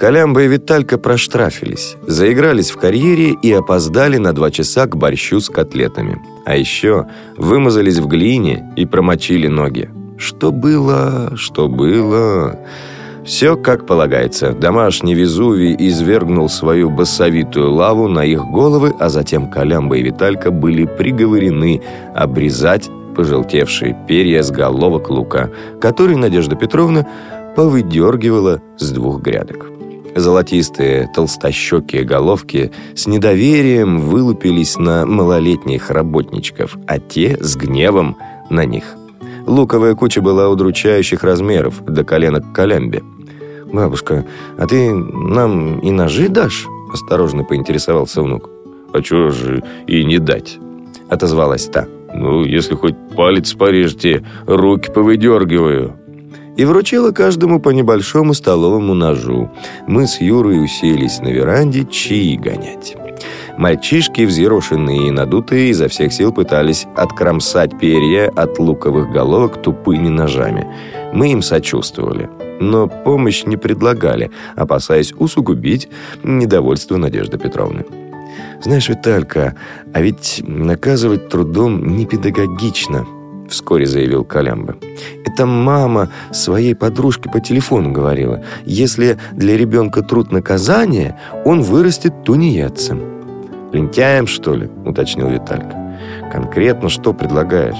Колямба 0.00 0.44
и 0.44 0.48
Виталька 0.48 0.96
проштрафились, 0.96 1.96
заигрались 2.06 2.70
в 2.70 2.78
карьере 2.78 3.36
и 3.42 3.52
опоздали 3.52 4.16
на 4.16 4.32
два 4.32 4.50
часа 4.50 4.86
к 4.86 4.96
борщу 4.96 5.40
с 5.40 5.50
котлетами. 5.50 6.18
А 6.44 6.56
еще 6.56 7.06
вымазались 7.36 7.98
в 7.98 8.06
глине 8.06 8.72
и 8.76 8.86
промочили 8.86 9.46
ноги. 9.46 9.90
Что 10.18 10.52
было, 10.52 11.32
что 11.36 11.68
было... 11.68 12.58
Все 13.24 13.54
как 13.56 13.86
полагается. 13.86 14.52
Домашний 14.52 15.14
Везувий 15.14 15.76
извергнул 15.78 16.48
свою 16.48 16.90
басовитую 16.90 17.70
лаву 17.70 18.08
на 18.08 18.24
их 18.24 18.42
головы, 18.46 18.94
а 18.98 19.08
затем 19.10 19.50
Колямба 19.50 19.98
и 19.98 20.02
Виталька 20.02 20.50
были 20.50 20.86
приговорены 20.86 21.82
обрезать 22.14 22.88
пожелтевшие 23.14 23.96
перья 24.08 24.42
с 24.42 24.50
головок 24.50 25.10
лука, 25.10 25.50
который 25.80 26.16
Надежда 26.16 26.56
Петровна 26.56 27.06
повыдергивала 27.54 28.62
с 28.78 28.90
двух 28.90 29.20
грядок. 29.20 29.79
Золотистые, 30.14 31.08
толстощекие 31.14 32.04
головки 32.04 32.72
с 32.94 33.06
недоверием 33.06 34.00
вылупились 34.00 34.76
на 34.76 35.06
малолетних 35.06 35.90
работничков, 35.90 36.76
а 36.86 36.98
те 36.98 37.36
с 37.40 37.56
гневом 37.56 38.16
на 38.50 38.64
них. 38.64 38.96
Луковая 39.46 39.94
куча 39.94 40.20
была 40.20 40.48
удручающих 40.48 41.22
размеров, 41.22 41.84
до 41.84 42.04
колена 42.04 42.40
к 42.40 42.52
колямбе. 42.52 43.02
«Бабушка, 43.72 44.26
а 44.58 44.66
ты 44.66 44.92
нам 44.92 45.78
и 45.78 45.90
ножи 45.90 46.28
дашь?»– 46.28 46.66
осторожно 46.92 47.44
поинтересовался 47.44 48.22
внук. 48.22 48.50
«А 48.92 49.00
чего 49.00 49.30
же 49.30 49.62
и 49.86 50.04
не 50.04 50.18
дать?»– 50.18 50.58
отозвалась 51.08 51.66
та. 51.66 51.86
«Ну, 52.12 52.44
если 52.44 52.74
хоть 52.74 52.96
палец 53.16 53.52
порежете, 53.54 54.26
руки 54.46 54.90
повыдергиваю» 54.90 55.99
и 56.60 56.64
вручила 56.66 57.10
каждому 57.10 57.58
по 57.58 57.70
небольшому 57.70 58.34
столовому 58.34 58.92
ножу. 58.92 59.50
Мы 59.86 60.06
с 60.06 60.20
Юрой 60.20 60.62
уселись 60.62 61.18
на 61.20 61.28
веранде 61.28 61.86
чаи 61.86 62.36
гонять. 62.36 62.96
Мальчишки, 63.56 64.26
взъерошенные 64.26 65.08
и 65.08 65.10
надутые, 65.10 65.70
изо 65.70 65.88
всех 65.88 66.12
сил 66.12 66.34
пытались 66.34 66.86
откромсать 66.96 67.78
перья 67.78 68.30
от 68.36 68.58
луковых 68.58 69.10
головок 69.10 69.62
тупыми 69.62 70.08
ножами. 70.08 70.66
Мы 71.14 71.32
им 71.32 71.40
сочувствовали, 71.40 72.28
но 72.60 72.88
помощь 72.88 73.44
не 73.46 73.56
предлагали, 73.56 74.30
опасаясь 74.54 75.14
усугубить 75.16 75.88
недовольство 76.22 76.98
Надежды 76.98 77.38
Петровны. 77.38 77.86
«Знаешь, 78.62 78.90
Виталька, 78.90 79.56
а 79.94 80.02
ведь 80.02 80.42
наказывать 80.46 81.30
трудом 81.30 81.96
не 81.96 82.04
педагогично», 82.04 83.06
вскоре 83.48 83.86
заявил 83.86 84.24
Колямба. 84.24 84.76
«Это 85.32 85.46
мама 85.46 86.08
своей 86.32 86.74
подружке 86.74 87.30
по 87.30 87.40
телефону 87.40 87.92
говорила. 87.92 88.42
Если 88.64 89.18
для 89.32 89.56
ребенка 89.56 90.02
труд 90.02 90.32
наказание, 90.32 91.16
он 91.44 91.62
вырастет 91.62 92.24
тунеядцем». 92.24 93.00
«Лентяем, 93.72 94.26
что 94.26 94.54
ли?»– 94.54 94.68
уточнил 94.84 95.28
Виталька. 95.28 95.76
«Конкретно 96.32 96.88
что 96.88 97.12
предлагаешь?» 97.12 97.78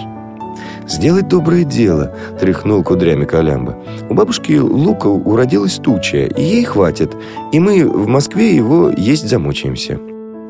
«Сделать 0.86 1.28
доброе 1.28 1.64
дело»,— 1.64 2.14
тряхнул 2.40 2.82
кудрями 2.82 3.24
Колямба. 3.24 3.76
«У 4.08 4.14
бабушки 4.14 4.52
лука 4.58 5.06
уродилась 5.06 5.76
туча, 5.76 6.26
и 6.26 6.42
ей 6.42 6.64
хватит, 6.64 7.14
и 7.52 7.60
мы 7.60 7.84
в 7.88 8.06
Москве 8.08 8.54
его 8.54 8.90
есть 8.96 9.28
замучаемся». 9.28 9.98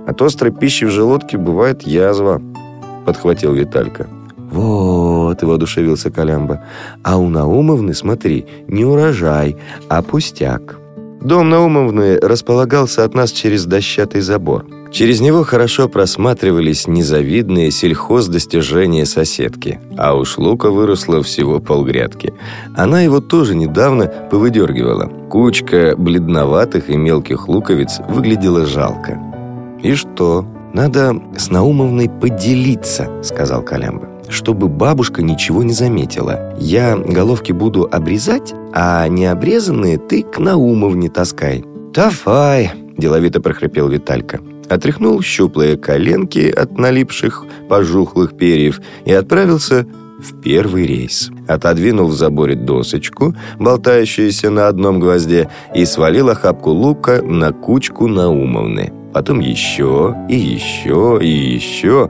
«От 0.07 0.21
острой 0.23 0.53
пищи 0.53 0.85
в 0.85 0.91
желудке 0.91 1.37
бывает 1.37 1.83
язва»,— 1.83 2.41
подхватил 3.07 3.53
Виталька. 3.53 4.07
«Вот»,— 4.51 5.20
воодушевился 5.47 6.11
Колямба, 6.11 6.63
«а 7.03 7.19
у 7.19 7.29
Наумовны, 7.29 7.95
смотри, 7.95 8.47
не 8.69 8.85
урожай, 8.85 9.57
а 9.89 10.03
пустяк». 10.03 10.81
Дом 11.23 11.51
Наумовны 11.51 12.19
располагался 12.19 13.05
от 13.05 13.15
нас 13.15 13.31
через 13.31 13.67
дощатый 13.67 14.23
забор. 14.23 14.65
Через 14.91 15.21
него 15.21 15.45
хорошо 15.45 15.89
просматривались 15.89 16.89
незавидные 16.89 17.71
сельхоздостижения 17.71 19.05
соседки, 19.05 19.81
а 19.97 20.17
уж 20.17 20.39
лука 20.39 20.71
выросла 20.71 21.23
всего 21.23 21.61
полгрядки. 21.61 22.33
Она 22.75 23.03
его 23.03 23.21
тоже 23.21 23.55
недавно 23.55 24.07
повыдергивала. 24.31 25.11
Кучка 25.31 25.95
бледноватых 25.97 26.91
и 26.91 26.97
мелких 26.97 27.49
луковиц 27.49 28.01
выглядела 28.09 28.67
жалко. 28.67 29.21
«И 29.83 29.95
что? 29.95 30.45
Надо 30.73 31.15
с 31.37 31.51
Наумовной 31.51 32.09
поделиться»,— 32.09 33.11
сказал 33.23 33.63
Колямба 33.63 34.10
чтобы 34.31 34.69
бабушка 34.69 35.23
ничего 35.23 35.63
не 35.63 35.73
заметила. 35.73 36.55
Я 36.59 36.97
головки 36.97 37.53
буду 37.53 37.89
обрезать, 37.91 38.55
а 38.73 39.07
необрезанные 39.09 39.99
ты 39.99 40.23
к 40.23 40.39
Наумовне 40.39 41.09
таскай». 41.09 41.65
«Давай»,– 41.93 42.71
деловито 42.99 43.41
прохрипел 43.41 43.89
Виталька. 43.89 44.41
Отряхнул 44.69 45.21
щуплые 45.21 45.77
коленки 45.77 46.49
от 46.49 46.79
налипших 46.79 47.45
пожухлых 47.69 48.37
перьев 48.37 48.81
и 49.05 49.13
отправился 49.13 49.85
в 50.21 50.41
первый 50.41 50.87
рейс. 50.87 51.31
Отодвинул 51.49 52.07
в 52.07 52.15
заборе 52.15 52.55
досочку, 52.55 53.35
болтающуюся 53.59 54.51
на 54.51 54.69
одном 54.69 55.01
гвозде, 55.01 55.51
и 55.75 55.85
свалил 55.85 56.29
охапку 56.29 56.71
лука 56.71 57.21
на 57.23 57.53
кучку 57.53 58.07
Наумовны. 58.07 58.93
Потом 59.13 59.41
еще 59.41 60.15
и 60.29 60.37
еще 60.37 61.19
и 61.21 61.29
еще... 61.29 62.09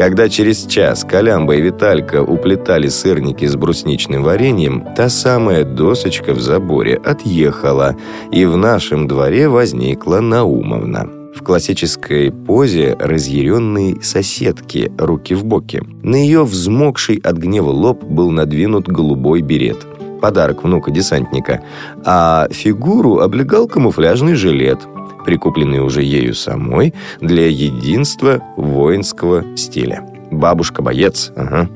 Когда 0.00 0.30
через 0.30 0.64
час 0.64 1.04
Колямба 1.04 1.56
и 1.56 1.60
Виталька 1.60 2.22
уплетали 2.22 2.88
сырники 2.88 3.44
с 3.44 3.54
брусничным 3.54 4.22
вареньем, 4.22 4.86
та 4.96 5.10
самая 5.10 5.62
досочка 5.62 6.32
в 6.32 6.40
заборе 6.40 6.94
отъехала, 7.04 7.94
и 8.32 8.46
в 8.46 8.56
нашем 8.56 9.06
дворе 9.06 9.50
возникла 9.50 10.20
Наумовна. 10.20 11.06
В 11.36 11.42
классической 11.42 12.32
позе 12.32 12.96
разъяренной 12.98 13.98
соседки, 14.02 14.90
руки 14.96 15.34
в 15.34 15.44
боки. 15.44 15.82
На 16.02 16.16
ее 16.16 16.44
взмокший 16.44 17.20
от 17.22 17.36
гнева 17.36 17.68
лоб 17.68 18.02
был 18.02 18.30
надвинут 18.30 18.88
голубой 18.88 19.42
берет. 19.42 19.86
Подарок 20.22 20.64
внука-десантника. 20.64 21.60
А 22.06 22.48
фигуру 22.50 23.18
облегал 23.18 23.68
камуфляжный 23.68 24.32
жилет– 24.32 24.78
прикупленный 25.24 25.80
уже 25.80 26.02
ею 26.02 26.34
самой 26.34 26.94
для 27.20 27.46
единства 27.46 28.42
воинского 28.56 29.56
стиля. 29.56 30.06
Бабушка-боец, 30.30 31.32
ага. 31.36 31.68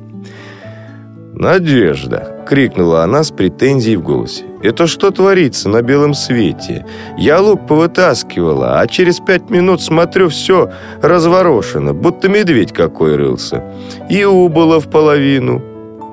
«Надежда!»— 1.34 2.44
крикнула 2.48 3.02
она 3.02 3.24
с 3.24 3.32
претензией 3.32 3.96
в 3.96 4.02
голосе. 4.02 4.44
«Это 4.62 4.86
что 4.86 5.10
творится 5.10 5.68
на 5.68 5.82
белом 5.82 6.14
свете? 6.14 6.86
Я 7.18 7.40
лук 7.40 7.66
повытаскивала, 7.66 8.78
а 8.78 8.86
через 8.86 9.18
пять 9.18 9.50
минут 9.50 9.82
смотрю, 9.82 10.28
все 10.28 10.70
разворошено, 11.02 11.92
будто 11.92 12.28
медведь 12.28 12.72
какой 12.72 13.16
рылся. 13.16 13.64
И 14.08 14.24
убыло 14.24 14.80
в 14.80 14.88
половину». 14.88 15.60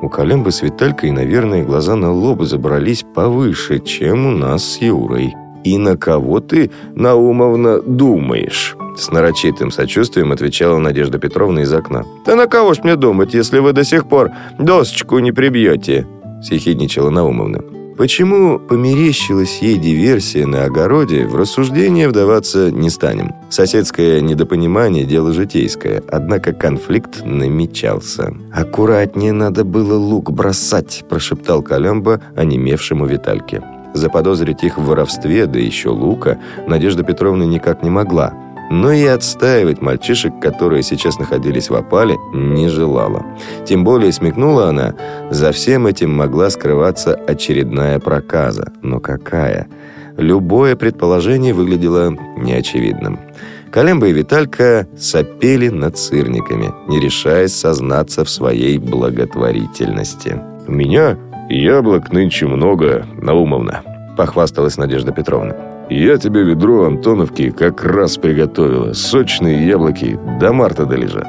У 0.01 0.09
Колембы 0.09 0.51
с 0.51 0.63
Виталькой, 0.63 1.11
наверное, 1.11 1.63
глаза 1.63 1.95
на 1.95 2.11
лоб 2.11 2.41
забрались 2.41 3.05
повыше, 3.13 3.77
чем 3.77 4.25
у 4.25 4.31
нас 4.31 4.63
с 4.63 4.81
Юрой. 4.81 5.35
«И 5.63 5.77
на 5.77 5.97
кого 5.97 6.39
ты, 6.39 6.71
Наумовна, 6.95 7.81
думаешь?» 7.81 8.75
С 8.97 9.11
нарочитым 9.11 9.71
сочувствием 9.71 10.31
отвечала 10.31 10.77
Надежда 10.77 11.17
Петровна 11.17 11.61
из 11.61 11.73
окна. 11.73 12.03
«Да 12.25 12.35
на 12.35 12.47
кого 12.47 12.73
ж 12.73 12.79
мне 12.83 12.95
думать, 12.95 13.33
если 13.33 13.59
вы 13.59 13.73
до 13.73 13.83
сих 13.83 14.07
пор 14.07 14.31
досочку 14.59 15.19
не 15.19 15.31
прибьете?» 15.31 16.07
Съехидничала 16.43 17.09
Наумовна. 17.09 17.63
Почему 17.97 18.57
померещилась 18.57 19.59
ей 19.61 19.77
диверсия 19.77 20.47
на 20.47 20.63
огороде, 20.63 21.27
в 21.27 21.35
рассуждение 21.35 22.09
вдаваться 22.09 22.71
не 22.71 22.89
станем. 22.89 23.35
Соседское 23.49 24.21
недопонимание– 24.21 25.05
дело 25.05 25.33
житейское, 25.33 26.01
однако 26.07 26.53
конфликт 26.53 27.23
намечался. 27.23 28.33
«Аккуратнее 28.53 29.33
надо 29.33 29.63
было 29.65 29.95
лук 29.97 30.31
бросать»,– 30.31 31.03
прошептал 31.09 31.61
Колембо 31.61 32.21
онемевшему 32.35 33.05
Витальке. 33.05 33.61
Заподозрить 33.93 34.63
их 34.63 34.77
в 34.77 34.85
воровстве, 34.85 35.45
да 35.45 35.59
еще 35.59 35.89
лука, 35.89 36.39
Надежда 36.67 37.03
Петровна 37.03 37.45
никак 37.45 37.83
не 37.83 37.89
могла– 37.89 38.33
но 38.71 38.93
и 38.93 39.05
отстаивать 39.05 39.81
мальчишек, 39.81 40.39
которые 40.39 40.81
сейчас 40.81 41.19
находились 41.19 41.69
в 41.69 41.75
опале, 41.75 42.17
не 42.33 42.69
желала. 42.69 43.25
Тем 43.65 43.83
более 43.83 44.13
смекнула 44.13 44.69
она, 44.69 44.95
за 45.29 45.51
всем 45.51 45.87
этим 45.87 46.15
могла 46.15 46.49
скрываться 46.49 47.13
очередная 47.13 47.99
проказа. 47.99 48.71
Но 48.81 49.01
какая? 49.01 49.67
Любое 50.15 50.77
предположение 50.77 51.53
выглядело 51.53 52.15
неочевидным. 52.37 53.19
Колемба 53.71 54.07
и 54.07 54.13
Виталька 54.13 54.87
сопели 54.97 55.67
над 55.67 55.97
сырниками, 55.97 56.73
не 56.87 56.99
решаясь 57.01 57.53
сознаться 57.53 58.23
в 58.23 58.29
своей 58.29 58.77
благотворительности. 58.77 60.39
«У 60.67 60.71
меня 60.71 61.17
яблок 61.51 62.11
нынче 62.11 62.47
много, 62.47 63.05
Наумовна»,— 63.21 63.81
похвасталась 64.17 64.77
Надежда 64.77 65.11
Петровна. 65.11 65.55
Я 65.91 66.17
тебе 66.17 66.43
ведро 66.43 66.85
Антоновки 66.85 67.49
как 67.49 67.83
раз 67.83 68.15
приготовила. 68.15 68.93
Сочные 68.93 69.67
яблоки 69.67 70.17
до 70.39 70.53
марта 70.53 70.85
долежат. 70.85 71.27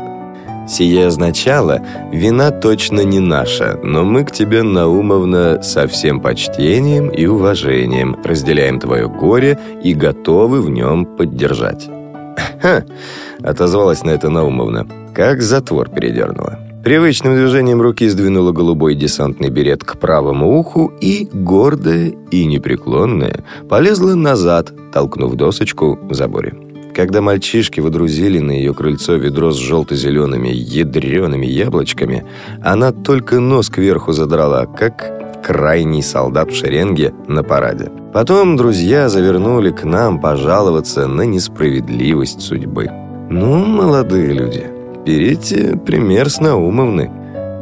Сие 0.69 1.09
означало, 1.09 1.81
вина 2.13 2.53
точно 2.53 3.01
не 3.01 3.19
наша, 3.19 3.77
но 3.83 4.05
мы 4.05 4.25
к 4.25 4.31
тебе, 4.31 4.63
Наумовна, 4.63 5.61
со 5.63 5.89
всем 5.89 6.21
почтением 6.21 7.09
и 7.09 7.27
уважением 7.27 8.17
разделяем 8.23 8.79
твое 8.79 9.09
горе 9.09 9.59
и 9.83 9.95
готовы 9.95 10.63
в 10.63 10.71
нем 10.71 11.07
поддержать. 11.07 11.91
«Ха!»— 12.63 12.85
отозвалась 13.43 14.05
на 14.05 14.11
это 14.11 14.31
Наумовна, 14.31 14.87
как 15.13 15.43
затвор 15.43 15.89
передернула. 15.89 16.61
Привычным 16.85 17.37
движением 17.37 17.81
руки 17.81 18.09
сдвинула 18.09 18.51
голубой 18.51 18.97
десантный 18.97 19.51
берет 19.51 19.85
к 19.85 19.99
правому 19.99 20.59
уху 20.59 20.93
и, 21.01 21.29
гордая 21.33 22.13
и 22.33 22.45
непреклонная, 22.45 23.45
полезла 23.69 24.17
назад, 24.17 24.73
толкнув 24.93 25.37
досочку 25.37 25.97
в 26.03 26.13
заборе. 26.13 26.55
Когда 26.93 27.23
мальчишки 27.23 27.79
водрузили 27.79 28.41
на 28.41 28.51
ее 28.51 28.75
крыльцо 28.75 29.15
ведро 29.15 29.53
с 29.53 29.59
желто-зелеными 29.59 30.49
ядреными 30.49 31.47
яблочками, 31.47 32.27
она 32.63 32.91
только 32.91 33.39
нос 33.39 33.69
кверху 33.69 34.13
задрала, 34.13 34.67
как 34.67 35.43
крайний 35.45 36.03
солдат 36.03 36.51
в 36.51 36.57
шеренге 36.57 37.15
на 37.29 37.45
параде. 37.45 37.93
Потом 38.13 38.57
друзья 38.57 39.09
завернули 39.09 39.71
к 39.71 39.85
нам 39.85 40.21
пожаловаться 40.21 41.07
на 41.07 41.23
несправедливость 41.23 42.41
судьбы. 42.41 42.89
«Ну, 43.31 43.65
молодые 43.65 44.33
люди, 44.33 44.67
«Берите 45.05 45.77
пример 45.85 46.31
с 46.31 46.41
Наумовны». 46.41 47.11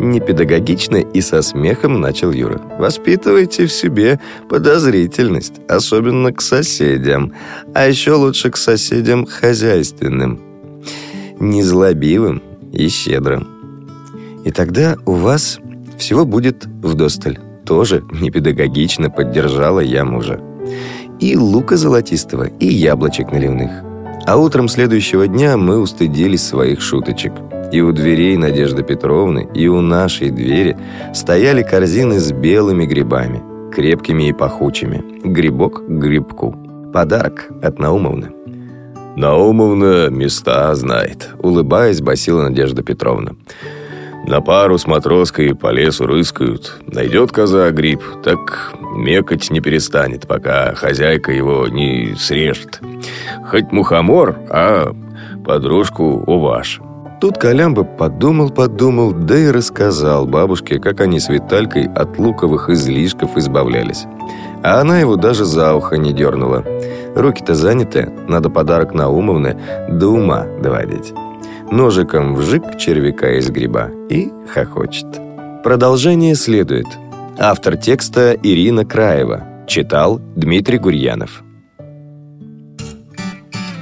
Непедагогично 0.00 0.96
и 0.96 1.20
со 1.20 1.42
смехом 1.42 2.00
начал 2.00 2.32
Юра. 2.32 2.60
«Воспитывайте 2.78 3.66
в 3.66 3.72
себе 3.72 4.18
подозрительность, 4.48 5.60
особенно 5.68 6.32
к 6.32 6.40
соседям, 6.40 7.34
а 7.74 7.86
еще 7.86 8.12
лучше 8.12 8.50
к 8.50 8.56
соседям 8.56 9.26
хозяйственным, 9.26 10.40
незлобивым 11.38 12.42
и 12.72 12.88
щедрым. 12.88 13.46
И 14.44 14.50
тогда 14.50 14.96
у 15.04 15.12
вас 15.12 15.58
всего 15.98 16.24
будет 16.24 16.66
вдосталь». 16.82 17.38
Тоже 17.64 18.02
непедагогично 18.10 19.10
поддержала 19.10 19.80
я 19.80 20.04
мужа. 20.04 20.40
И 21.20 21.36
лука 21.36 21.76
золотистого, 21.76 22.48
и 22.58 22.66
яблочек 22.66 23.30
наливных. 23.30 23.89
А 24.26 24.36
утром 24.36 24.68
следующего 24.68 25.26
дня 25.26 25.56
мы 25.56 25.78
устыдились 25.78 26.46
своих 26.46 26.80
шуточек. 26.80 27.32
И 27.72 27.80
у 27.80 27.92
дверей 27.92 28.36
Надежды 28.36 28.82
Петровны, 28.82 29.48
и 29.54 29.68
у 29.68 29.80
нашей 29.80 30.30
двери 30.30 30.76
стояли 31.14 31.62
корзины 31.62 32.18
с 32.18 32.32
белыми 32.32 32.84
грибами, 32.84 33.42
крепкими 33.72 34.28
и 34.28 34.32
пахучими. 34.32 35.02
Грибок 35.24 35.86
к 35.86 35.88
грибку. 35.88 36.56
Подарок 36.92 37.48
от 37.62 37.78
Наумовны. 37.78 38.32
«Наумовна 39.16 40.08
места 40.08 40.74
знает»,— 40.74 41.30
улыбаясь, 41.40 42.00
басила 42.00 42.42
Надежда 42.42 42.82
Петровна. 42.82 43.32
На 44.26 44.40
пару 44.40 44.78
с 44.78 44.86
матроской 44.86 45.54
по 45.54 45.72
лесу 45.72 46.06
рыскают. 46.06 46.78
Найдет 46.86 47.32
коза 47.32 47.70
гриб, 47.70 48.02
так 48.22 48.74
мекать 48.94 49.50
не 49.50 49.60
перестанет, 49.60 50.26
пока 50.26 50.74
хозяйка 50.74 51.32
его 51.32 51.66
не 51.68 52.14
срежет. 52.16 52.80
Хоть 53.50 53.72
мухомор, 53.72 54.36
а 54.48 54.92
подружку 55.44 56.04
уваж. 56.26 56.80
Тут 57.20 57.38
Колямба 57.38 57.84
подумал-подумал, 57.84 59.12
да 59.12 59.36
и 59.36 59.50
рассказал 59.50 60.26
бабушке, 60.26 60.78
как 60.78 61.00
они 61.00 61.20
с 61.20 61.28
Виталькой 61.28 61.86
от 61.94 62.18
луковых 62.18 62.70
излишков 62.70 63.36
избавлялись. 63.36 64.04
А 64.62 64.80
она 64.80 65.00
его 65.00 65.16
даже 65.16 65.44
за 65.44 65.74
ухо 65.74 65.96
не 65.96 66.12
дернула. 66.12 66.64
Руки-то 67.14 67.54
заняты, 67.54 68.10
надо 68.28 68.48
подарок 68.48 68.94
на 68.94 69.04
Наумовны 69.04 69.58
до 69.88 70.08
ума 70.08 70.46
доводить 70.62 71.12
ножиком 71.70 72.34
вжик 72.34 72.76
червяка 72.78 73.38
из 73.38 73.50
гриба 73.50 73.90
и 74.08 74.30
хохочет. 74.52 75.06
Продолжение 75.62 76.34
следует. 76.34 76.86
Автор 77.38 77.76
текста 77.76 78.36
Ирина 78.42 78.84
Краева. 78.84 79.46
Читал 79.66 80.20
Дмитрий 80.36 80.78
Гурьянов. 80.78 81.42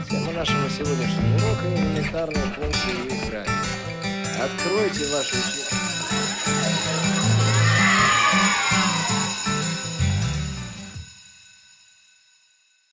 Тема 0.09 0.33
нашего 0.37 0.69
сегодняшнего 0.69 1.37
урока– 1.37 1.67
элементарные 1.75 2.45
функции 2.57 2.91
и 3.05 3.15
их. 3.15 3.47
Откройте 4.39 5.05
ваши. 5.15 5.58